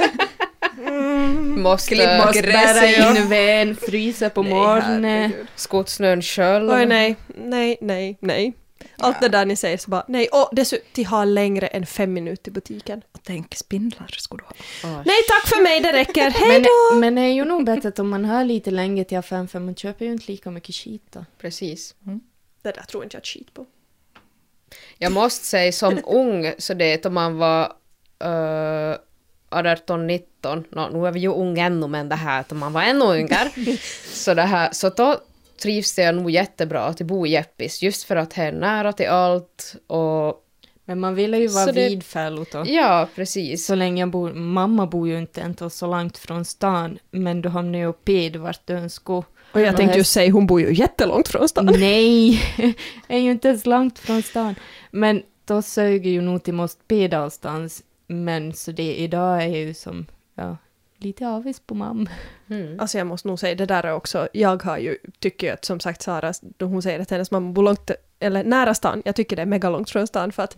[1.57, 3.17] Måste Klipp- Måste bära ja.
[3.17, 5.33] in vän, frysa på morgonen.
[5.57, 6.71] skottsnön själv.
[6.71, 8.53] Oj, nej, nej, nej, nej.
[8.97, 9.29] Allt Ja.
[9.29, 12.51] det där ni säger så bara, nej, och dessutom, de har längre än fem minuter
[12.51, 13.03] i butiken.
[13.13, 14.53] Och tänk, spindlar skulle du ha.
[14.99, 15.03] Oj.
[15.07, 17.01] Nej tack för mig, det räcker, hej Men, då!
[17.01, 19.61] men det är ju nog bättre att om man har lite längre till affären för
[19.61, 21.25] man köper ju inte lika mycket skit då.
[21.41, 21.95] Precis.
[22.63, 23.67] Det där tror inte jag ett skit på.
[24.99, 27.65] Jag måste säga som ung, så det om man var
[28.25, 28.97] uh,
[29.51, 32.83] 18-19, nå, nu är vi ju unga ännu men det här att om man var
[32.83, 33.51] ännu yngre,
[34.13, 35.21] så, det här, så då
[35.59, 39.09] trivs jag nog jättebra att bo i Jeppis, just för att det är nära till
[39.09, 40.45] allt och
[40.85, 42.65] Men man vill ju vara Så det- vidfälld då.
[42.67, 43.67] ja, precis.
[43.67, 47.49] Så länge jag bor, mamma bor ju inte ens så långt från stan, men du
[47.49, 49.25] hamnar ju uppe i vart du önskar.
[49.53, 51.67] Och jag tänkte ju säga, hon bor ju jättelångt från stan.
[51.67, 52.41] Nej,
[53.09, 54.55] är ju inte ens långt från stan.
[54.91, 57.83] Men då sög ju nog till måste be någonstans.
[58.07, 60.57] Men så det idag är ju som, ja,
[60.99, 62.11] lite avis på mamma.
[62.51, 62.81] Mm.
[62.81, 65.65] Alltså jag måste nog säga det där är också, jag har ju, tycker ju att
[65.65, 67.91] som sagt Sara, då hon säger att hennes mamma bor långt,
[68.21, 70.57] eller nära stan, jag tycker det är mega långt från stan för att,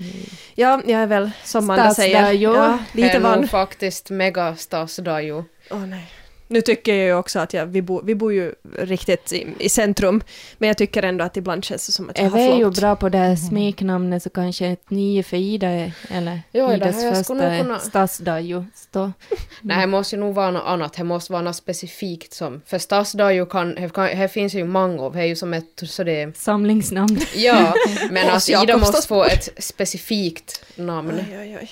[0.55, 3.41] ja, jag är väl som Amanda säger, ja, lite är van.
[3.41, 5.45] nog faktiskt mega stadsdajo.
[5.71, 6.11] Åh nej.
[6.53, 9.69] Nu tycker jag ju också att jag, vi, bo, vi bor ju riktigt i, i
[9.69, 10.23] centrum,
[10.59, 12.59] men jag tycker ändå att ibland känns det som att jag Jag har är ju
[12.65, 12.79] flott.
[12.81, 17.03] bra på det här smeknamnet så kanske ett nio för Ida är, eller Jo, Idas
[17.03, 18.65] första kunna- Stadsdajo.
[18.75, 19.13] Stå.
[19.63, 20.93] Nej, det måste ju nog vara något annat.
[20.93, 22.61] Det måste vara något specifikt som...
[22.67, 23.77] För stadsdajo kan...
[23.77, 25.13] Här, kan, här finns ju många av.
[25.13, 25.83] Det är ju som ett...
[25.83, 27.19] Så det, Samlingsnamn.
[27.35, 27.75] ja,
[28.11, 31.13] men alltså Ida måste få ett specifikt namn.
[31.31, 31.71] Oj, oj, oj.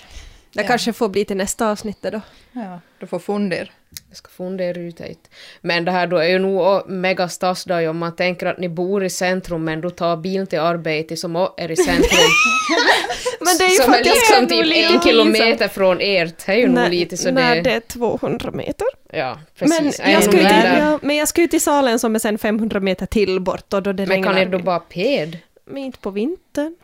[0.53, 0.69] Det Ja.
[0.69, 2.21] kanske får bli till nästa avsnitt då.
[2.53, 3.69] Ja, du får fundera.
[4.09, 5.15] Jag ska fundera ut det.
[5.61, 9.05] Men det här då är ju nog mega stadsdajo om man tänker att ni bor
[9.05, 12.05] i centrum men du tar bilen till arbetet som å- är i centrum.
[13.41, 16.47] Men det är ju som är liksom typ en kilometer från ert.
[16.47, 17.63] Det är ju nog lite så när det...
[17.63, 18.87] det är 200 meter.
[19.13, 19.99] Ja, Men precis.
[19.99, 22.39] jag, är ska ju till, ja, men jag ska ju till salen som är sen
[22.39, 25.39] 500 meter till bort och då det Men kan ni då bara ped?
[25.65, 26.77] Men inte på vintern.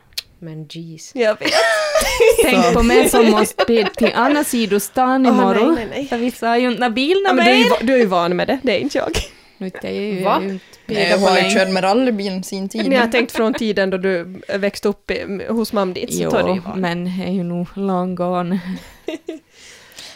[0.45, 1.12] Men jeez.
[1.14, 1.53] Jag vet.
[2.42, 3.64] Tänk på mig som måste
[3.97, 5.74] till andra sidan stan imorgon.
[5.74, 6.09] nej, nej, nej.
[6.09, 8.36] För vissa har ju inte bilarna Ja, men du, är ju, du är ju van
[8.36, 9.11] med det, det är inte jag.
[9.59, 10.38] Nu är ju Va?
[10.42, 12.82] ju inte Nej, bilar jag har ju kört med rallybilen sin tid.
[12.82, 16.42] Men jag har tänkt från tiden då du växte upp i, hos mam dit, så
[16.42, 18.61] du ju Jo, men är ju nog long gone.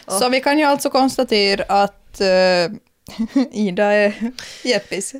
[0.19, 2.27] Så vi kan ju alltså konstatera att eh,
[3.51, 4.31] Ida är
[4.63, 5.13] Jeppis.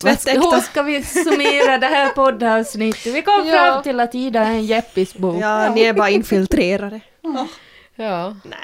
[0.00, 0.40] Tvättäkta.
[0.40, 3.14] Hur ska vi summera det här poddavsnittet?
[3.14, 3.52] Vi kom Ja.
[3.52, 5.40] fram till att Ida är en Jeppisbo.
[5.40, 7.00] Ja, ni är bara infiltrerare.
[7.96, 8.36] Ja.
[8.44, 8.58] Nej.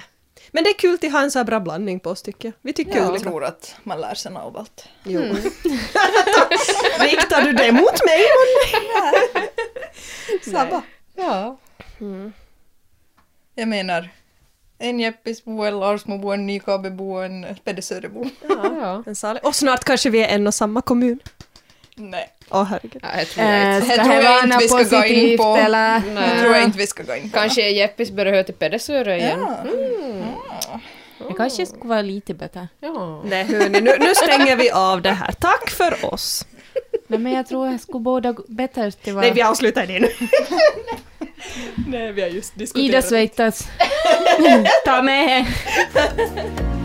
[0.51, 2.55] Men det är kul att ha en så här bra blandning på oss tycker jag.
[2.63, 3.25] Vi tycker Jag olika.
[3.31, 4.89] tror att man lär sig något av allt.
[5.05, 5.21] Jo.
[7.01, 8.21] Riktar du det mot mig?
[10.53, 10.83] Sabba.
[11.15, 11.57] Ja.
[13.55, 14.09] Jag menar,
[14.79, 18.25] en Jeppisbo, en Larsmobo, en Nykabebo och en Pedersörebo.
[18.49, 19.03] ja.
[19.07, 19.45] En salig.
[19.47, 21.19] Och snart kanske vi är en och samma kommun.
[21.99, 23.03] Nej, Åh herregud.
[23.03, 23.87] ja jag tror jag Äh, inte.
[23.87, 25.57] ska Jag tror det jag inte vi ska gå in på.
[25.57, 26.03] eller?
[26.15, 26.29] Nej.
[26.35, 27.39] det tror jag inte vi ska gå in på.
[27.39, 29.47] Kanske Jeppis börjar höra till Pedersöre igen.
[29.49, 30.81] Ja.
[31.29, 32.69] Det kanske skulle vara lite bättre.
[32.81, 33.23] Ja.
[33.25, 35.33] Nej hörni, nu, nu stänger vi av det här.
[35.33, 36.47] Tack för oss.
[37.07, 40.09] Nej, men jag tror jag skulle båda bättre till Nej, vi avslutar det nu.
[41.87, 42.89] Nej, vi har just diskuterat.
[42.89, 43.69] Ida Sveitas.
[44.85, 45.47] Ta med